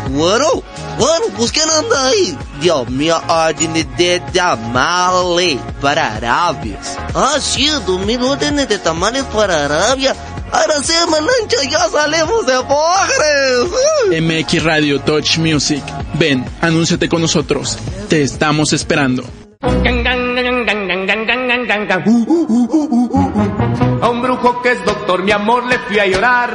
bueno, 0.09 0.63
bueno, 0.97 1.25
pues 1.37 1.51
¿quién 1.51 1.69
anda 1.69 2.07
ahí? 2.07 2.37
Dios 2.59 2.89
mío, 2.89 3.19
órdenes 3.27 3.87
de 3.97 4.19
tamales 4.33 5.57
para 5.81 6.15
Arabias. 6.15 6.97
Ah, 7.15 7.37
sí, 7.39 7.67
dos 7.85 7.99
mil 8.05 8.21
órdenes 8.21 8.67
de 8.69 8.77
tamales 8.77 9.23
para 9.23 9.65
Arabia. 9.65 10.15
Ahora 10.51 10.83
sí, 10.83 10.93
Malancha, 11.09 11.69
ya 11.69 11.79
salimos 11.89 12.45
de 12.45 12.53
pobres. 12.63 14.21
MX 14.21 14.63
Radio 14.63 14.99
Touch 15.01 15.37
Music. 15.37 15.83
Ven, 16.15 16.45
anúnciate 16.61 17.07
con 17.07 17.21
nosotros. 17.21 17.77
Te 18.09 18.21
estamos 18.21 18.73
esperando. 18.73 19.23
A 24.01 24.09
un 24.09 24.21
brujo 24.21 24.61
que 24.61 24.71
es 24.71 24.85
doctor, 24.85 25.23
mi 25.23 25.31
amor, 25.31 25.65
le 25.67 25.79
fui 25.79 25.99
a 25.99 26.05
llorar. 26.07 26.53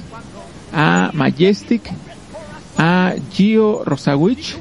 a 0.74 1.12
Majestic, 1.14 1.90
a 2.76 3.14
Gio 3.32 3.84
Rosawich 3.86 4.58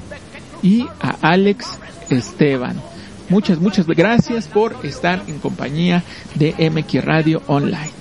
y 0.63 0.87
a 1.01 1.17
Alex 1.21 1.79
Esteban. 2.09 2.81
Muchas, 3.29 3.59
muchas 3.59 3.87
gracias 3.87 4.47
por 4.47 4.75
estar 4.83 5.23
en 5.27 5.39
compañía 5.39 6.03
de 6.35 6.69
MX 6.69 7.03
Radio 7.03 7.41
Online. 7.47 7.91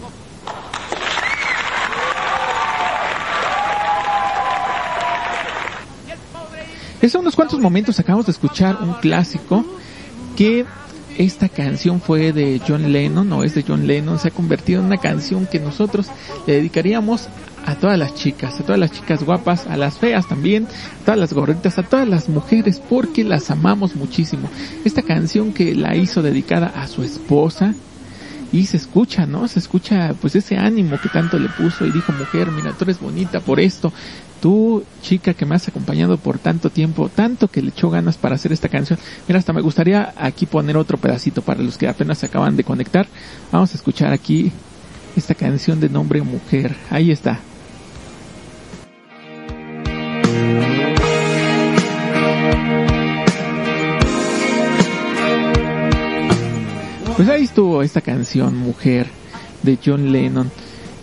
Hace 7.02 7.18
unos 7.18 7.36
cuantos 7.36 7.60
momentos 7.60 8.00
acabamos 8.00 8.26
de 8.26 8.32
escuchar 8.32 8.78
un 8.82 8.94
clásico 8.94 9.64
que 10.36 10.64
esta 11.18 11.48
canción 11.48 12.00
fue 12.00 12.32
de 12.32 12.60
John 12.66 12.92
Lennon, 12.92 13.30
o 13.32 13.44
es 13.44 13.54
de 13.54 13.62
John 13.66 13.86
Lennon, 13.86 14.18
se 14.18 14.28
ha 14.28 14.30
convertido 14.30 14.80
en 14.80 14.86
una 14.86 14.96
canción 14.96 15.46
que 15.46 15.60
nosotros 15.60 16.08
le 16.46 16.54
dedicaríamos 16.54 17.28
a 17.64 17.76
todas 17.76 17.98
las 17.98 18.14
chicas, 18.14 18.60
a 18.60 18.62
todas 18.62 18.78
las 18.78 18.92
chicas 18.92 19.22
guapas, 19.22 19.66
a 19.66 19.76
las 19.76 19.98
feas 19.98 20.28
también, 20.28 20.66
a 20.66 21.04
todas 21.04 21.18
las 21.18 21.32
gorritas, 21.32 21.78
a 21.78 21.82
todas 21.82 22.08
las 22.08 22.28
mujeres, 22.28 22.80
porque 22.80 23.24
las 23.24 23.50
amamos 23.50 23.96
muchísimo. 23.96 24.48
Esta 24.84 25.02
canción 25.02 25.52
que 25.52 25.74
la 25.74 25.96
hizo 25.96 26.22
dedicada 26.22 26.66
a 26.66 26.86
su 26.86 27.02
esposa, 27.02 27.74
y 28.54 28.66
se 28.66 28.76
escucha, 28.76 29.26
¿no? 29.26 29.48
Se 29.48 29.58
escucha 29.58 30.14
pues 30.20 30.36
ese 30.36 30.56
ánimo 30.56 30.96
que 31.02 31.08
tanto 31.08 31.40
le 31.40 31.48
puso 31.48 31.84
y 31.86 31.90
dijo, 31.90 32.12
mujer, 32.12 32.52
mira, 32.52 32.72
tú 32.72 32.84
eres 32.84 33.00
bonita 33.00 33.40
por 33.40 33.58
esto, 33.58 33.92
tú 34.40 34.84
chica 35.02 35.34
que 35.34 35.44
me 35.44 35.56
has 35.56 35.66
acompañado 35.66 36.18
por 36.18 36.38
tanto 36.38 36.70
tiempo, 36.70 37.08
tanto 37.08 37.48
que 37.48 37.62
le 37.62 37.70
echó 37.70 37.90
ganas 37.90 38.16
para 38.16 38.36
hacer 38.36 38.52
esta 38.52 38.68
canción. 38.68 38.96
Mira, 39.26 39.40
hasta 39.40 39.52
me 39.52 39.60
gustaría 39.60 40.14
aquí 40.16 40.46
poner 40.46 40.76
otro 40.76 40.98
pedacito 40.98 41.42
para 41.42 41.62
los 41.62 41.76
que 41.76 41.88
apenas 41.88 42.18
se 42.18 42.26
acaban 42.26 42.56
de 42.56 42.62
conectar. 42.62 43.08
Vamos 43.50 43.72
a 43.72 43.76
escuchar 43.76 44.12
aquí 44.12 44.52
esta 45.16 45.34
canción 45.34 45.80
de 45.80 45.88
nombre 45.88 46.22
Mujer. 46.22 46.76
Ahí 46.90 47.10
está. 47.10 47.40
Pues 57.16 57.28
ahí 57.28 57.44
estuvo 57.44 57.82
esta 57.82 58.00
canción 58.00 58.56
Mujer 58.56 59.06
de 59.62 59.78
John 59.84 60.10
Lennon. 60.10 60.50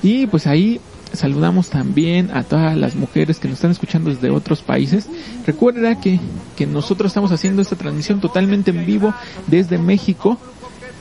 Y 0.04 0.28
pues 0.28 0.46
ahí 0.46 0.82
saludamos 1.14 1.70
también 1.70 2.32
a 2.32 2.44
todas 2.44 2.76
las 2.76 2.96
mujeres 2.96 3.40
que 3.40 3.48
nos 3.48 3.56
están 3.56 3.72
escuchando 3.72 4.10
desde 4.10 4.30
otros 4.30 4.62
países. 4.62 5.08
Recuerda 5.46 6.02
que, 6.02 6.20
que 6.58 6.68
nosotros 6.68 7.12
estamos 7.12 7.32
haciendo 7.32 7.62
esta 7.62 7.78
transmisión 7.78 8.20
totalmente 8.20 8.72
en 8.72 8.86
vivo 8.86 9.14
desde 9.48 9.78
México. 9.78 10.38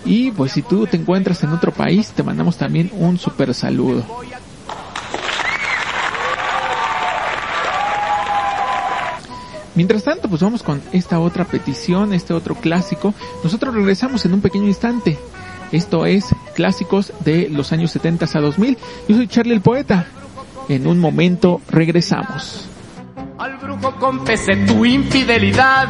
Y 0.05 0.31
pues 0.31 0.53
si 0.53 0.63
tú 0.63 0.87
te 0.87 0.97
encuentras 0.97 1.43
en 1.43 1.51
otro 1.51 1.73
país, 1.73 2.13
te 2.13 2.23
mandamos 2.23 2.57
también 2.57 2.91
un 2.95 3.19
super 3.19 3.53
saludo. 3.53 4.05
Mientras 9.75 10.05
tanto, 10.05 10.29
pues 10.29 10.43
vamos 10.43 10.63
con 10.63 10.83
esta 10.93 11.21
otra 11.21 11.45
petición, 11.45 12.13
este 12.13 12.35
otro 12.35 12.55
clásico. 12.55 13.15
Nosotros 13.45 13.75
regresamos 13.75 14.25
en 14.25 14.35
un 14.35 14.41
pequeño 14.41 14.67
instante. 14.67 15.19
Esto 15.73 16.07
es 16.07 16.27
clásicos 16.55 17.13
de 17.25 17.49
los 17.49 17.73
años 17.73 17.93
70 17.93 18.27
a 18.33 18.41
2000. 18.41 18.79
Yo 19.09 19.17
soy 19.17 19.29
Charlie 19.29 19.55
el 19.55 19.61
Poeta. 19.61 20.07
En 20.69 20.87
un 20.87 20.99
momento 20.99 21.61
regresamos. 21.71 22.69
Al 23.39 23.57
brujo 23.57 23.95
confesé 23.97 24.57
tu 24.67 24.85
infidelidad. 24.85 25.89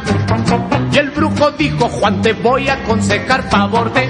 Y 0.91 0.97
el 0.97 1.09
brujo 1.09 1.51
dijo, 1.51 1.89
Juan, 1.89 2.21
te 2.21 2.33
voy 2.33 2.67
a 2.69 2.75
aconsejar 2.75 3.49
favor 3.49 3.91
de... 3.93 4.09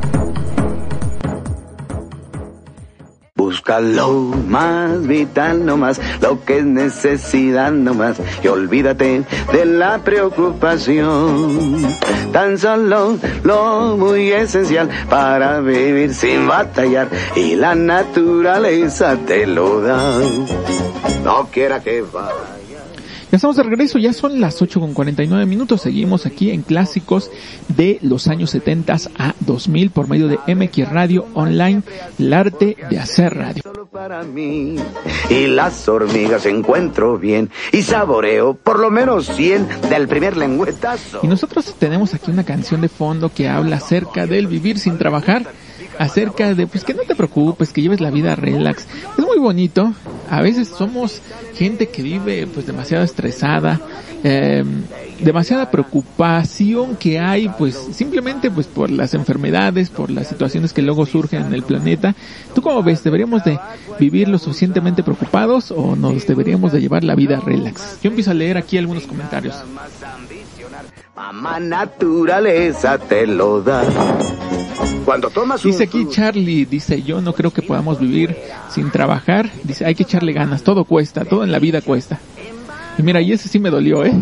Busca 3.51 3.81
lo 3.81 4.13
más 4.47 5.05
vital 5.05 5.65
nomás, 5.65 5.99
lo 6.21 6.41
que 6.45 6.59
es 6.59 6.63
necesidad 6.63 7.69
nomás, 7.73 8.15
y 8.41 8.47
olvídate 8.47 9.25
de 9.51 9.65
la 9.65 9.97
preocupación. 9.97 11.85
Tan 12.31 12.57
solo 12.57 13.17
lo 13.43 13.97
muy 13.97 14.31
esencial 14.31 14.87
para 15.09 15.59
vivir 15.59 16.13
sin 16.13 16.47
batallar, 16.47 17.09
y 17.35 17.55
la 17.55 17.75
naturaleza 17.75 19.17
te 19.27 19.45
lo 19.45 19.81
da. 19.81 20.17
No 21.25 21.49
quiera 21.51 21.81
que 21.81 22.03
vaya. 22.03 22.60
Ya 23.31 23.37
estamos 23.37 23.55
de 23.55 23.63
regreso, 23.63 23.97
ya 23.97 24.11
son 24.11 24.41
las 24.41 24.61
8 24.61 24.81
con 24.81 24.93
49 24.93 25.45
minutos. 25.45 25.79
Seguimos 25.79 26.25
aquí 26.25 26.51
en 26.51 26.63
clásicos 26.63 27.31
de 27.69 27.97
los 28.01 28.27
años 28.27 28.49
70 28.49 28.97
a 29.17 29.35
2000 29.39 29.91
por 29.91 30.09
medio 30.09 30.27
de 30.27 30.37
MX 30.53 30.89
Radio 30.89 31.25
Online, 31.33 31.81
el 32.19 32.33
arte 32.33 32.75
de 32.89 32.99
hacer 32.99 33.33
radio. 33.33 33.63
para 33.89 34.23
mí. 34.23 34.75
Y 35.29 35.47
las 35.47 35.87
hormigas 35.87 36.45
encuentro 36.45 37.17
bien 37.17 37.49
y 37.71 37.83
saboreo 37.83 38.53
por 38.53 38.79
lo 38.79 38.91
menos 38.91 39.27
100 39.27 39.65
del 39.89 40.09
primer 40.09 40.35
lengüetazo. 40.35 41.21
Y 41.23 41.27
nosotros 41.27 41.73
tenemos 41.79 42.13
aquí 42.13 42.31
una 42.31 42.43
canción 42.43 42.81
de 42.81 42.89
fondo 42.89 43.31
que 43.33 43.47
habla 43.47 43.77
acerca 43.77 44.27
del 44.27 44.47
vivir 44.47 44.77
sin 44.77 44.97
trabajar, 44.97 45.45
acerca 45.97 46.53
de 46.53 46.67
pues 46.67 46.83
que 46.83 46.93
no 46.93 47.03
te 47.03 47.15
preocupes, 47.15 47.71
que 47.71 47.81
lleves 47.81 48.01
la 48.01 48.11
vida 48.11 48.35
relax. 48.35 48.87
Es 49.17 49.25
muy 49.25 49.39
bonito. 49.39 49.93
a 50.29 50.41
veces 50.41 50.69
somos 50.69 51.21
gente 51.55 51.89
que 51.89 52.01
vive 52.01 52.47
pues 52.47 52.65
demasiado 52.65 53.03
estresada, 53.03 53.79
eh, 54.23 54.63
demasiada 55.19 55.69
preocupación 55.69 56.95
que 56.95 57.19
hay 57.19 57.49
pues 57.49 57.75
simplemente 57.91 58.49
pues 58.49 58.67
por 58.67 58.89
las 58.89 59.13
enfermedades, 59.13 59.89
por 59.89 60.09
las 60.09 60.27
situaciones 60.27 60.73
que 60.73 60.81
luego 60.81 61.05
surgen 61.05 61.45
en 61.47 61.53
el 61.53 61.63
planeta. 61.63 62.15
¿Tú 62.55 62.61
cómo 62.61 62.81
ves? 62.81 63.03
¿Deberíamos 63.03 63.43
de 63.43 63.59
vivir 63.99 64.27
lo 64.27 64.37
suficientemente 64.37 65.03
preocupados 65.03 65.71
o 65.71 65.95
nos 65.95 66.25
deberíamos 66.25 66.71
de 66.71 66.81
llevar 66.81 67.03
la 67.03 67.15
vida 67.15 67.39
relax? 67.39 67.99
Yo 68.01 68.09
empiezo 68.09 68.31
a 68.31 68.35
leer 68.35 68.57
aquí 68.57 68.77
algunos 68.77 69.05
comentarios. 69.05 69.55
Mamá 71.21 71.59
naturaleza 71.59 72.97
te 72.97 73.27
lo 73.27 73.61
da. 73.61 73.83
Cuando 75.05 75.29
tomas 75.29 75.63
un 75.63 75.69
Dice 75.69 75.83
aquí 75.83 76.07
Charlie, 76.09 76.65
dice 76.65 77.03
yo 77.03 77.21
no 77.21 77.33
creo 77.33 77.51
que 77.51 77.61
podamos 77.61 77.99
vivir 77.99 78.35
sin 78.71 78.89
trabajar. 78.89 79.47
Dice 79.63 79.85
hay 79.85 79.93
que 79.93 80.01
echarle 80.01 80.33
ganas, 80.33 80.63
todo 80.63 80.83
cuesta, 80.83 81.23
todo 81.23 81.43
en 81.43 81.51
la 81.51 81.59
vida 81.59 81.81
cuesta. 81.81 82.19
Y 82.97 83.03
mira, 83.03 83.21
y 83.21 83.33
ese 83.33 83.47
sí 83.49 83.59
me 83.59 83.69
dolió, 83.69 84.03
¿eh? 84.03 84.19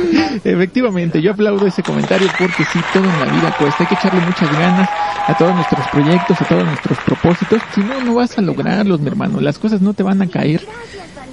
Efectivamente, 0.44 1.20
yo 1.20 1.32
aplaudo 1.32 1.66
ese 1.66 1.82
comentario 1.82 2.28
porque 2.38 2.64
sí, 2.64 2.80
todo 2.92 3.04
en 3.04 3.18
la 3.18 3.26
vida 3.26 3.54
cuesta. 3.58 3.84
Hay 3.84 3.86
que 3.86 3.94
echarle 3.94 4.20
muchas 4.20 4.50
ganas 4.52 4.88
a 5.26 5.36
todos 5.36 5.54
nuestros 5.54 5.86
proyectos, 5.88 6.40
a 6.40 6.44
todos 6.44 6.64
nuestros 6.64 6.98
propósitos. 6.98 7.62
Si 7.74 7.80
no, 7.80 8.00
no 8.00 8.14
vas 8.14 8.36
a 8.38 8.42
lograrlos, 8.42 9.00
mi 9.00 9.08
hermano. 9.08 9.40
Las 9.40 9.58
cosas 9.58 9.80
no 9.80 9.94
te 9.94 10.02
van 10.02 10.22
a 10.22 10.28
caer, 10.28 10.66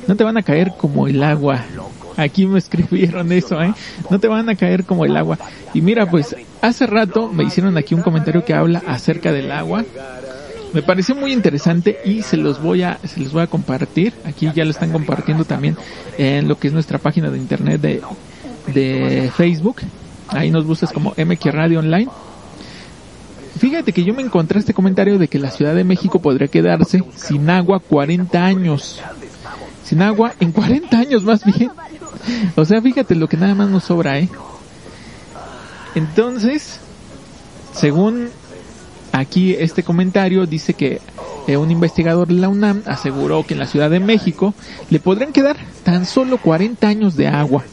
no 0.07 0.15
te 0.15 0.23
van 0.23 0.37
a 0.37 0.43
caer 0.43 0.73
como 0.77 1.07
el 1.07 1.23
agua. 1.23 1.63
Aquí 2.17 2.47
me 2.47 2.57
escribieron 2.57 3.31
eso, 3.31 3.61
¿eh? 3.61 3.73
No 4.09 4.19
te 4.19 4.27
van 4.27 4.49
a 4.49 4.55
caer 4.55 4.85
como 4.85 5.05
el 5.05 5.15
agua. 5.15 5.37
Y 5.73 5.81
mira, 5.81 6.09
pues 6.09 6.35
hace 6.61 6.87
rato 6.87 7.31
me 7.31 7.43
hicieron 7.43 7.77
aquí 7.77 7.93
un 7.93 8.01
comentario 8.01 8.43
que 8.43 8.53
habla 8.53 8.81
acerca 8.87 9.31
del 9.31 9.51
agua. 9.51 9.85
Me 10.73 10.81
pareció 10.81 11.15
muy 11.15 11.31
interesante 11.31 11.99
y 12.03 12.23
se 12.23 12.35
los 12.35 12.61
voy 12.61 12.83
a, 12.83 12.99
se 13.03 13.19
los 13.19 13.31
voy 13.31 13.43
a 13.43 13.47
compartir. 13.47 14.13
Aquí 14.25 14.49
ya 14.53 14.65
lo 14.65 14.71
están 14.71 14.91
compartiendo 14.91 15.45
también 15.45 15.77
en 16.17 16.47
lo 16.47 16.57
que 16.57 16.67
es 16.67 16.73
nuestra 16.73 16.97
página 16.97 17.29
de 17.29 17.37
internet 17.37 17.81
de, 17.81 18.01
de 18.73 19.31
Facebook. 19.35 19.77
Ahí 20.29 20.51
nos 20.51 20.65
buscas 20.65 20.91
como 20.91 21.13
MQ 21.17 21.45
Radio 21.51 21.79
Online. 21.79 22.09
Fíjate 23.57 23.91
que 23.91 24.03
yo 24.03 24.13
me 24.13 24.21
encontré 24.21 24.59
este 24.59 24.73
comentario 24.73 25.17
de 25.17 25.27
que 25.27 25.39
la 25.39 25.51
Ciudad 25.51 25.73
de 25.73 25.83
México 25.83 26.19
podría 26.19 26.47
quedarse 26.47 27.03
sin 27.15 27.49
agua 27.49 27.79
40 27.79 28.45
años. 28.45 29.01
Sin 29.83 30.01
agua 30.01 30.33
en 30.39 30.51
40 30.51 30.97
años 30.97 31.23
más 31.23 31.43
bien. 31.43 31.71
O 32.55 32.65
sea, 32.65 32.81
fíjate 32.81 33.15
lo 33.15 33.27
que 33.27 33.37
nada 33.37 33.55
más 33.55 33.69
nos 33.69 33.85
sobra, 33.85 34.19
¿eh? 34.19 34.29
Entonces, 35.95 36.79
según 37.73 38.29
aquí 39.11 39.53
este 39.53 39.81
comentario 39.81 40.45
dice 40.45 40.73
que 40.73 41.01
eh, 41.47 41.57
un 41.57 41.71
investigador 41.71 42.27
de 42.27 42.35
la 42.35 42.49
UNAM 42.49 42.83
aseguró 42.85 43.45
que 43.45 43.53
en 43.53 43.59
la 43.61 43.65
Ciudad 43.65 43.89
de 43.89 43.99
México 43.99 44.53
le 44.89 44.99
podrían 44.99 45.31
quedar 45.31 45.57
tan 45.83 46.05
solo 46.05 46.37
40 46.37 46.87
años 46.87 47.15
de 47.15 47.27
agua. 47.27 47.63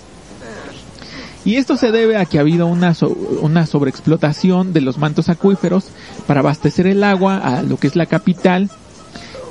Y 1.45 1.57
esto 1.57 1.77
se 1.77 1.93
debe 1.93 2.17
a 2.17 2.25
que 2.25 2.39
ha 2.39 2.41
habido 2.41 2.67
una, 2.67 2.95
so- 2.95 3.09
una 3.43 3.67
sobreexplotación 3.67 4.73
de 4.73 4.81
los 4.81 4.97
mantos 4.99 5.29
acuíferos 5.29 5.87
para 6.27 6.41
abastecer 6.41 6.87
el 6.87 7.05
agua 7.05 7.37
a 7.37 7.63
lo 7.63 7.77
que 7.77 7.87
es 7.87 7.97
la 7.97 8.07
capital 8.07 8.71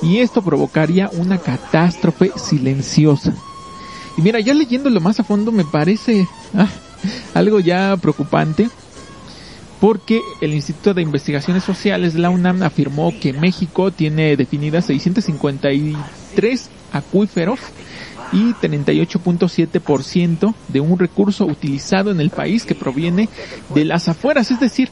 y 0.01 0.17
esto 0.19 0.41
provocaría 0.41 1.09
una 1.13 1.37
catástrofe 1.37 2.31
silenciosa. 2.35 3.33
Y 4.17 4.21
mira, 4.21 4.39
ya 4.39 4.53
leyéndolo 4.53 4.99
más 5.01 5.19
a 5.19 5.23
fondo 5.23 5.51
me 5.51 5.63
parece 5.65 6.27
ah, 6.55 6.67
algo 7.35 7.59
ya 7.59 7.95
preocupante 8.01 8.69
porque 9.79 10.21
el 10.41 10.53
Instituto 10.53 10.93
de 10.93 11.01
Investigaciones 11.01 11.63
Sociales, 11.63 12.15
la 12.15 12.29
UNAM, 12.29 12.63
afirmó 12.63 13.13
que 13.19 13.33
México 13.33 13.91
tiene 13.91 14.35
definidas 14.37 14.85
653 14.85 16.69
acuíferos 16.93 17.59
y 18.33 18.53
38.7% 18.53 20.53
de 20.67 20.79
un 20.79 20.99
recurso 20.99 21.45
utilizado 21.45 22.11
en 22.11 22.19
el 22.19 22.31
país 22.31 22.65
que 22.65 22.75
proviene 22.75 23.29
de 23.73 23.85
las 23.85 24.09
afueras. 24.09 24.51
Es 24.51 24.59
decir, 24.59 24.89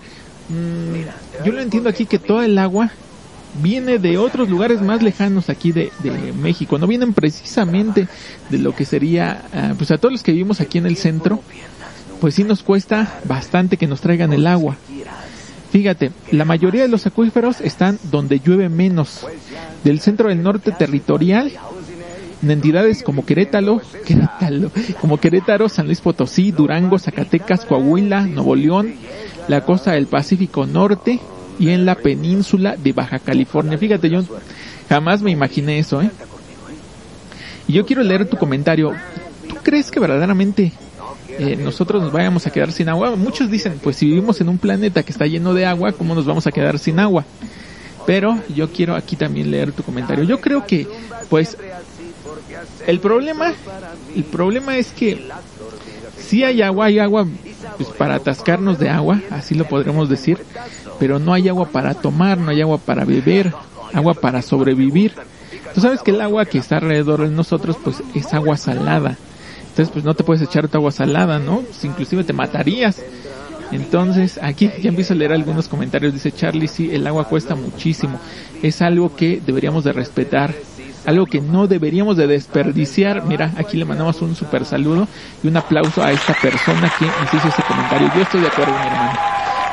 mm, 0.50 1.46
yo 1.46 1.52
lo 1.52 1.62
entiendo 1.62 1.90
aquí 1.90 2.06
que 2.06 2.20
toda 2.20 2.46
el 2.46 2.58
agua 2.58 2.92
viene 3.62 3.98
de 3.98 4.18
otros 4.18 4.50
lugares 4.50 4.82
más 4.82 5.02
lejanos 5.02 5.50
aquí 5.50 5.72
de, 5.72 5.92
México, 6.42 6.78
no 6.78 6.88
vienen 6.88 7.14
precisamente 7.14 8.08
de 8.50 8.58
lo 8.58 8.76
que 8.76 8.86
sería, 8.86 9.44
ah, 9.54 9.74
pues 9.78 9.92
a 9.92 9.98
todos 9.98 10.14
los 10.14 10.24
que 10.24 10.32
vivimos 10.32 10.62
aquí 10.62 10.78
en 10.78 10.86
el 10.86 10.96
centro, 10.96 11.42
pues 12.22 12.36
sí 12.36 12.44
nos 12.44 12.64
cuesta 12.64 13.20
bastante 13.26 13.78
que 13.78 13.88
nos 13.88 14.02
traigan 14.02 14.32
el 14.32 14.48
agua. 14.48 14.78
Fíjate, 15.72 16.12
la 16.32 16.46
mayoría 16.46 16.82
de 16.82 16.90
los 16.90 17.08
acuíferos 17.08 17.62
están 17.62 17.98
donde 18.12 18.40
llueve 18.40 18.70
menos, 18.70 19.26
del 19.84 20.02
centro 20.02 20.30
del 20.30 20.44
norte 20.44 20.72
territorial, 20.72 21.52
en 22.42 22.52
entidades 22.52 23.04
como 23.04 23.26
Querétaro, 23.26 23.82
Querétaro, 24.06 24.72
como 25.00 25.20
Querétaro, 25.20 25.70
San 25.70 25.86
Luis 25.86 26.02
Potosí, 26.02 26.52
Durango, 26.52 26.98
Zacatecas, 26.98 27.66
Coahuila, 27.66 28.26
Nuevo 28.26 28.56
León, 28.56 28.96
la 29.48 29.62
costa 29.66 29.92
del 29.92 30.08
Pacífico 30.08 30.66
Norte 30.66 31.20
y 31.60 31.70
en 31.70 31.86
la 31.86 31.96
península 31.96 32.76
de 32.76 32.94
Baja 32.94 33.20
California. 33.20 33.78
Fíjate, 33.78 34.10
yo 34.10 34.24
jamás 34.90 35.22
me 35.22 35.32
imaginé 35.32 35.80
eso, 35.80 36.02
¿eh? 36.02 36.10
Y 37.68 37.74
yo 37.74 37.86
quiero 37.86 38.04
leer 38.04 38.28
tu 38.28 38.38
comentario. 38.38 38.94
¿Tú 39.48 39.56
crees 39.62 39.92
que 39.92 40.00
verdaderamente 40.00 40.72
eh, 41.38 41.56
nosotros 41.56 42.02
nos 42.02 42.12
vayamos 42.12 42.48
a 42.48 42.50
quedar 42.50 42.72
sin 42.72 42.90
agua? 42.90 43.16
Muchos 43.16 43.52
dicen, 43.52 43.80
pues 43.82 43.98
si 43.98 44.08
vivimos 44.08 44.42
en 44.42 44.50
un 44.50 44.58
planeta 44.58 45.04
que 45.04 45.12
está 45.12 45.26
lleno 45.28 45.54
de 45.54 45.66
agua, 45.66 45.92
¿cómo 45.92 46.16
nos 46.16 46.26
vamos 46.26 46.48
a 46.48 46.52
quedar 46.52 46.80
sin 46.80 47.00
agua? 47.00 47.24
Pero 48.08 48.40
yo 48.54 48.72
quiero 48.72 48.96
aquí 48.96 49.16
también 49.16 49.52
leer 49.52 49.72
tu 49.72 49.84
comentario. 49.84 50.24
Yo 50.24 50.42
creo 50.42 50.66
que, 50.66 50.88
pues, 51.30 51.58
el 52.88 53.00
problema, 53.00 53.54
el 54.16 54.24
problema 54.24 54.78
es 54.78 54.92
que 54.92 55.28
si 56.18 56.44
hay 56.44 56.62
agua, 56.62 56.86
hay 56.86 57.00
agua 57.00 57.28
pues, 57.78 57.90
para 57.90 58.16
atascarnos 58.16 58.80
de 58.80 58.90
agua, 58.90 59.22
así 59.30 59.56
lo 59.56 59.66
podremos 59.66 60.10
decir, 60.10 60.38
pero 61.00 61.20
no 61.20 61.34
hay 61.34 61.50
agua 61.50 61.68
para 61.70 61.94
tomar, 61.94 62.38
no 62.38 62.52
hay 62.52 62.62
agua 62.62 62.78
para 62.78 63.06
beber, 63.06 63.54
agua 63.94 64.14
para 64.14 64.42
sobrevivir. 64.42 65.14
Tú 65.74 65.82
sabes 65.82 66.02
que 66.02 66.12
el 66.12 66.22
agua 66.22 66.46
que 66.46 66.58
está 66.58 66.78
alrededor 66.78 67.22
de 67.22 67.36
nosotros 67.36 67.78
pues 67.84 68.04
es 68.14 68.34
agua 68.34 68.58
salada. 68.58 69.18
Entonces 69.62 69.90
pues 69.90 70.04
no 70.04 70.14
te 70.14 70.24
puedes 70.24 70.42
echar 70.42 70.68
tu 70.68 70.78
agua 70.78 70.92
salada, 70.92 71.40
¿no? 71.40 71.62
Pues, 71.62 71.84
inclusive 71.86 72.24
te 72.24 72.34
matarías. 72.34 73.02
Entonces, 73.72 74.38
aquí 74.42 74.70
ya 74.82 74.90
empiezo 74.90 75.14
a 75.14 75.16
leer 75.16 75.32
algunos 75.32 75.70
comentarios. 75.70 76.14
Dice 76.14 76.32
Charlie, 76.32 76.68
sí, 76.68 76.90
el 76.92 77.08
agua 77.08 77.26
cuesta 77.28 77.56
muchísimo. 77.56 78.20
Es 78.62 78.82
algo 78.82 79.16
que 79.16 79.42
deberíamos 79.46 79.86
de 79.86 79.94
respetar. 79.94 80.54
Algo 81.06 81.26
que 81.26 81.42
no 81.42 81.68
deberíamos 81.68 82.16
de 82.16 82.28
desperdiciar. 82.28 83.24
Mira, 83.26 83.52
aquí 83.58 83.78
le 83.78 83.86
mandamos 83.86 84.22
un 84.22 84.36
super 84.36 84.66
saludo 84.66 85.08
y 85.44 85.48
un 85.48 85.58
aplauso 85.58 86.04
a 86.04 86.12
esta 86.12 86.34
persona 86.34 86.92
que 87.00 87.06
nos 87.06 87.34
hizo 87.34 87.48
ese 87.48 87.64
comentario. 87.64 88.12
Yo 88.16 88.22
estoy 88.22 88.42
de 88.42 88.48
acuerdo, 88.48 88.72
mi 88.72 88.86
hermano. 88.86 89.20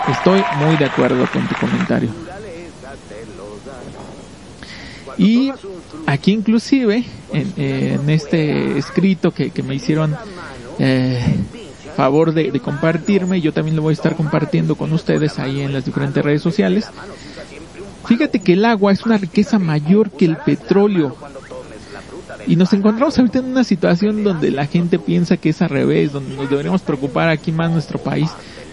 Estoy 0.09 0.43
muy 0.65 0.77
de 0.77 0.85
acuerdo 0.87 1.27
con 1.31 1.47
tu 1.47 1.55
comentario. 1.57 2.09
Y 5.19 5.53
aquí 6.07 6.33
inclusive, 6.33 7.05
en, 7.33 8.09
este 8.09 8.79
escrito 8.79 9.31
que, 9.33 9.53
me 9.63 9.75
hicieron 9.75 10.17
eh, 10.79 11.21
favor 11.95 12.33
de 12.33 12.59
compartirme, 12.61 13.41
yo 13.41 13.53
también 13.53 13.77
lo 13.77 13.83
voy 13.83 13.93
a 13.93 13.95
estar 13.95 14.17
compartiendo 14.17 14.77
con 14.77 14.93
ustedes 14.93 15.39
ahí 15.39 15.61
en 15.61 15.75
las 15.75 15.85
diferentes 15.85 16.25
redes 16.25 16.41
sociales. 16.41 16.89
Fíjate 18.09 18.41
que 18.41 18.55
el 18.55 18.65
agua 18.65 18.91
es 18.91 19.05
una 19.05 19.19
riqueza 19.19 19.59
mayor 19.59 20.11
que 20.11 20.25
el 20.25 20.39
petróleo. 20.39 21.15
Y 22.47 22.57
nos 22.57 22.73
encontramos 22.73 23.19
ahorita 23.19 23.41
en 23.41 23.45
una 23.45 23.65
situación 23.65 24.25
donde 24.25 24.51
la 24.51 24.67
gente 24.67 24.99
piensa 24.99 25.37
que 25.37 25.51
es 25.51 25.61
al 25.61 25.69
revés, 25.69 26.13
donde 26.13 26.35
nos 26.35 26.49
deberíamos 26.49 26.81
preocupar 26.81 27.29
aquí 27.29 27.53
más 27.53 27.71
nuestro 27.71 27.99
país 27.99 28.31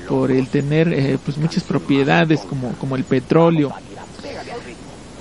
por 0.08 0.32
el 0.32 0.48
tener 0.48 0.94
eh, 0.94 1.18
pues 1.24 1.38
muchas 1.38 1.64
propiedades 1.64 2.40
como, 2.42 2.72
como 2.76 2.96
el 2.96 3.04
petróleo. 3.04 3.74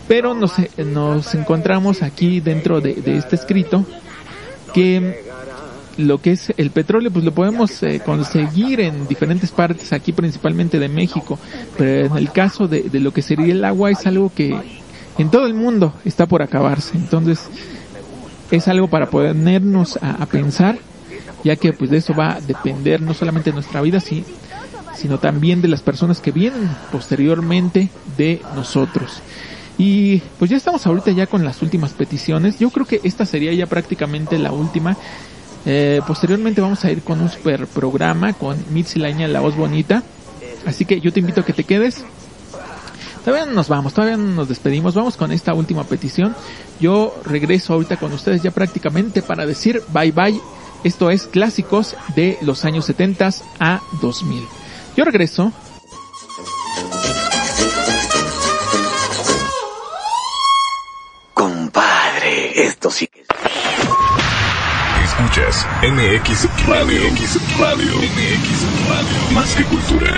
Pero 0.06 0.32
nos, 0.32 0.60
eh, 0.60 0.70
nos 0.84 1.34
encontramos 1.34 2.02
aquí 2.02 2.38
dentro 2.38 2.80
de, 2.80 2.94
de 2.94 3.16
este 3.16 3.34
escrito 3.34 3.84
que 4.72 5.23
lo 5.96 6.20
que 6.20 6.32
es 6.32 6.52
el 6.56 6.70
petróleo 6.70 7.10
pues 7.10 7.24
lo 7.24 7.32
podemos 7.32 7.82
eh, 7.82 8.00
conseguir 8.04 8.80
en 8.80 9.06
diferentes 9.06 9.50
partes 9.50 9.92
aquí 9.92 10.12
principalmente 10.12 10.78
de 10.78 10.88
México. 10.88 11.38
Pero 11.76 12.06
en 12.06 12.16
el 12.16 12.30
caso 12.32 12.68
de, 12.68 12.82
de 12.82 13.00
lo 13.00 13.12
que 13.12 13.22
sería 13.22 13.52
el 13.52 13.64
agua 13.64 13.90
es 13.90 14.06
algo 14.06 14.32
que 14.34 14.56
en 15.18 15.30
todo 15.30 15.46
el 15.46 15.54
mundo 15.54 15.94
está 16.04 16.26
por 16.26 16.42
acabarse. 16.42 16.96
Entonces 16.96 17.48
es 18.50 18.68
algo 18.68 18.88
para 18.88 19.10
ponernos 19.10 19.98
a, 20.02 20.22
a 20.22 20.26
pensar 20.26 20.78
ya 21.44 21.56
que 21.56 21.72
pues 21.72 21.90
de 21.90 21.98
eso 21.98 22.14
va 22.14 22.36
a 22.36 22.40
depender 22.40 23.02
no 23.02 23.14
solamente 23.14 23.52
nuestra 23.52 23.82
vida 23.82 24.00
sí, 24.00 24.24
sino 24.96 25.18
también 25.18 25.60
de 25.60 25.68
las 25.68 25.82
personas 25.82 26.20
que 26.20 26.32
vienen 26.32 26.68
posteriormente 26.90 27.90
de 28.16 28.40
nosotros. 28.56 29.20
Y 29.76 30.22
pues 30.38 30.50
ya 30.50 30.56
estamos 30.56 30.86
ahorita 30.86 31.10
ya 31.10 31.26
con 31.26 31.44
las 31.44 31.60
últimas 31.60 31.92
peticiones. 31.92 32.58
Yo 32.58 32.70
creo 32.70 32.86
que 32.86 33.00
esta 33.04 33.26
sería 33.26 33.52
ya 33.52 33.66
prácticamente 33.66 34.38
la 34.38 34.52
última 34.52 34.96
eh, 35.66 36.00
posteriormente 36.06 36.60
vamos 36.60 36.84
a 36.84 36.90
ir 36.90 37.02
con 37.02 37.20
un 37.20 37.30
super 37.30 37.66
programa 37.66 38.32
con 38.32 38.62
Mitzi 38.70 38.98
Laña, 38.98 39.28
la 39.28 39.40
voz 39.40 39.56
bonita. 39.56 40.02
Así 40.66 40.84
que 40.84 41.00
yo 41.00 41.12
te 41.12 41.20
invito 41.20 41.40
a 41.40 41.44
que 41.44 41.52
te 41.52 41.64
quedes. 41.64 42.04
Todavía 43.24 43.46
no 43.46 43.52
nos 43.52 43.68
vamos, 43.68 43.94
todavía 43.94 44.18
no 44.18 44.30
nos 44.34 44.48
despedimos. 44.48 44.94
Vamos 44.94 45.16
con 45.16 45.32
esta 45.32 45.54
última 45.54 45.84
petición. 45.84 46.34
Yo 46.80 47.14
regreso 47.24 47.72
ahorita 47.72 47.96
con 47.96 48.12
ustedes 48.12 48.42
ya 48.42 48.50
prácticamente 48.50 49.22
para 49.22 49.46
decir 49.46 49.82
bye 49.92 50.12
bye. 50.12 50.40
Esto 50.84 51.10
es 51.10 51.26
clásicos 51.26 51.96
de 52.14 52.36
los 52.42 52.66
años 52.66 52.84
70 52.84 53.30
a 53.58 53.80
2000. 54.02 54.44
Yo 54.96 55.04
regreso. 55.04 55.50
Compadre, 61.32 62.66
esto 62.66 62.90
sí 62.90 63.06
que... 63.06 63.24
Escuchas 65.16 65.64
MX 65.82 66.48
Radio. 66.66 67.00
MX 67.12 67.58
Radio. 67.60 67.92
MX 68.00 68.64
Radio. 68.88 69.32
Más 69.32 69.54
que 69.54 69.62
cultura. 69.64 70.12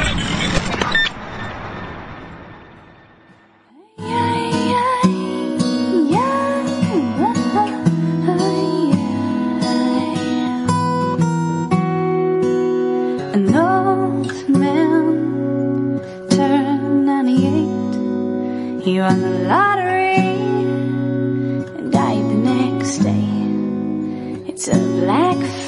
An 13.35 13.55
old 13.55 14.49
man 14.49 16.01
turned 16.31 17.05
98. 17.05 18.83
He 18.83 18.99
won 18.99 19.21
the 19.21 19.29
lottery 19.47 19.76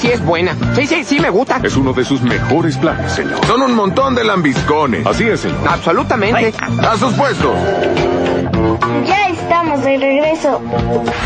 Sí 0.00 0.08
es 0.08 0.24
buena. 0.24 0.56
Sí, 0.74 0.86
sí, 0.86 1.04
sí 1.04 1.20
me 1.20 1.30
gusta. 1.30 1.60
Es 1.62 1.76
uno 1.76 1.92
de 1.92 2.04
sus 2.04 2.22
mejores 2.22 2.76
planes, 2.78 3.12
señor. 3.12 3.44
Son 3.46 3.60
un 3.62 3.74
montón 3.74 4.14
de 4.14 4.24
lambiscones. 4.24 5.06
Así 5.06 5.28
es, 5.28 5.40
señor. 5.40 5.60
Absolutamente. 5.68 6.54
A 6.82 6.96
sus 6.96 7.12
puestos. 7.14 7.54
Ya 9.06 9.28
estamos 9.28 9.84
de 9.84 9.98
regreso. 9.98 10.60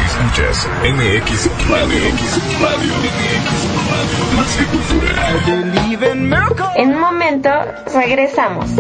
Escuchas 0.07 0.69
MX 0.83 1.51
Radio. 1.71 1.87
MX 1.87 2.61
Radio. 2.61 2.95
MX 3.01 3.65
Radio. 3.91 4.37
Más 4.37 4.57
que 4.57 4.65
cultura. 4.67 5.15
En 6.77 6.95
un 6.95 7.01
momento 7.01 7.51
regresamos. 7.95 8.71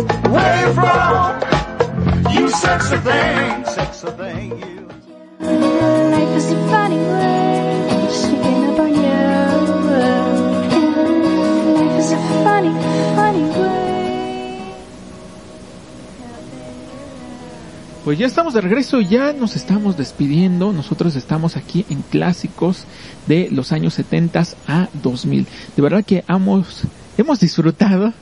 Pues 18.05 18.19
ya 18.19 18.27
estamos 18.27 18.53
de 18.53 18.61
regreso, 18.61 19.01
ya 19.01 19.33
nos 19.33 19.57
estamos 19.57 19.97
despidiendo. 19.97 20.75
Nosotros 20.75 21.17
estamos 21.17 21.57
aquí 21.57 21.87
en 21.89 22.03
clásicos 22.03 22.85
de 23.27 23.49
los 23.51 23.73
años 23.73 23.95
70 23.95 24.45
a 24.69 24.89
2000. 25.03 25.47
De 25.75 25.83
verdad 25.83 26.05
que 26.05 26.23
hemos, 26.29 26.83
hemos 27.17 27.41
disfrutado 27.41 28.13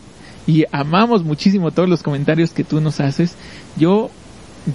y 0.47 0.67
amamos 0.71 1.25
muchísimo 1.25 1.73
todos 1.73 1.89
los 1.89 2.05
comentarios 2.05 2.53
que 2.53 2.63
tú 2.63 2.81
nos 2.81 3.01
haces. 3.01 3.35
Yo 3.77 4.13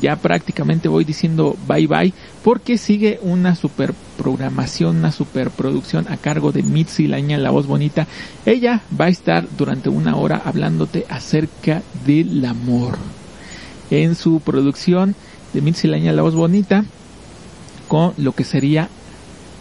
ya 0.02 0.18
prácticamente 0.18 0.90
voy 0.90 1.06
diciendo 1.06 1.56
bye 1.70 1.88
bye 1.88 2.14
porque 2.44 2.78
sigue 2.78 3.18
una 3.22 3.56
super 3.56 3.94
programación, 4.18 4.98
una 4.98 5.14
super 5.14 5.52
producción 5.52 6.06
a 6.10 6.18
cargo 6.18 6.52
de 6.52 6.64
Mitzi 6.64 7.08
Laña, 7.08 7.38
la 7.38 7.52
voz 7.52 7.66
bonita. 7.66 8.08
Ella 8.46 8.82
va 9.00 9.06
a 9.06 9.10
estar 9.10 9.48
durante 9.58 9.88
una 9.88 10.18
hora 10.18 10.42
hablándote 10.44 11.06
acerca 11.08 11.82
del 12.06 12.44
amor 12.44 12.98
en 13.92 14.16
su 14.16 14.40
producción 14.40 15.16
de 15.54 15.62
Mitzi 15.62 15.88
Laña, 15.88 16.12
la 16.12 16.22
voz 16.22 16.36
bonita 16.36 16.86
con 17.88 18.14
lo 18.18 18.34
que 18.34 18.44
sería 18.44 18.90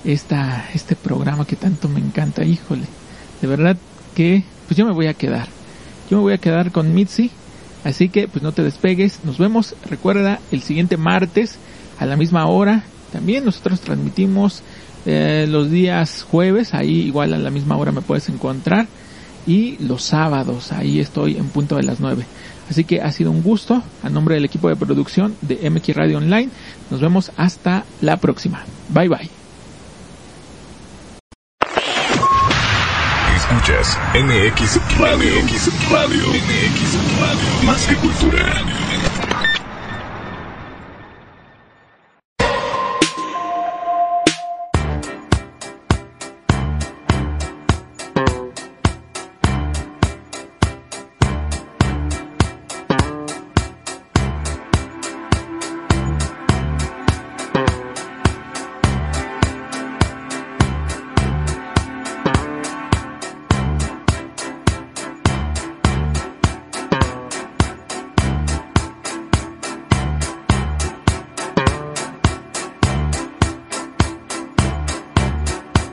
esta, 0.04 0.68
este 0.74 0.96
programa 0.96 1.46
que 1.46 1.56
tanto 1.56 1.88
me 1.88 2.00
encanta. 2.00 2.44
Híjole, 2.44 2.86
de 3.40 3.48
verdad 3.48 3.76
que 4.14 4.44
pues 4.66 4.76
yo 4.76 4.86
me 4.86 4.92
voy 4.92 5.06
a 5.06 5.14
quedar. 5.14 5.48
Yo 6.10 6.18
me 6.18 6.22
voy 6.22 6.32
a 6.32 6.38
quedar 6.38 6.72
con 6.72 6.94
Mitzi 6.94 7.30
Así 7.86 8.08
que 8.08 8.26
pues 8.26 8.42
no 8.42 8.50
te 8.50 8.64
despegues. 8.64 9.20
Nos 9.22 9.38
vemos, 9.38 9.76
recuerda, 9.88 10.40
el 10.50 10.60
siguiente 10.60 10.96
martes 10.96 11.56
a 12.00 12.04
la 12.04 12.16
misma 12.16 12.46
hora. 12.46 12.82
También 13.12 13.44
nosotros 13.44 13.80
transmitimos 13.80 14.62
eh, 15.06 15.46
los 15.48 15.70
días 15.70 16.26
jueves. 16.28 16.74
Ahí 16.74 17.02
igual 17.02 17.32
a 17.32 17.38
la 17.38 17.50
misma 17.50 17.76
hora 17.76 17.92
me 17.92 18.02
puedes 18.02 18.28
encontrar. 18.28 18.88
y 19.46 19.76
los 19.78 20.02
sábados. 20.02 20.72
Ahí 20.72 20.98
estoy 20.98 21.36
en 21.36 21.46
punto 21.50 21.76
de 21.76 21.84
las 21.84 22.00
9. 22.00 22.26
Así 22.68 22.84
que 22.84 23.00
ha 23.00 23.12
sido 23.12 23.30
un 23.30 23.42
gusto. 23.42 23.82
A 24.02 24.10
nombre 24.10 24.34
del 24.34 24.44
equipo 24.44 24.68
de 24.68 24.76
producción 24.76 25.36
de 25.40 25.70
MX 25.70 25.96
Radio 25.96 26.18
Online, 26.18 26.50
nos 26.90 27.00
vemos 27.00 27.32
hasta 27.36 27.84
la 28.00 28.16
próxima. 28.18 28.64
Bye 28.88 29.08
bye. 29.08 29.30
Escuchas 33.36 33.98
MX 34.14 34.98
Radio. 34.98 35.42
MX 35.42 35.90
Radio. 35.90 36.26
MX 36.28 37.20
Radio. 37.20 37.64
Más 37.64 37.86
que 37.86 37.94
cultura. 37.96 38.85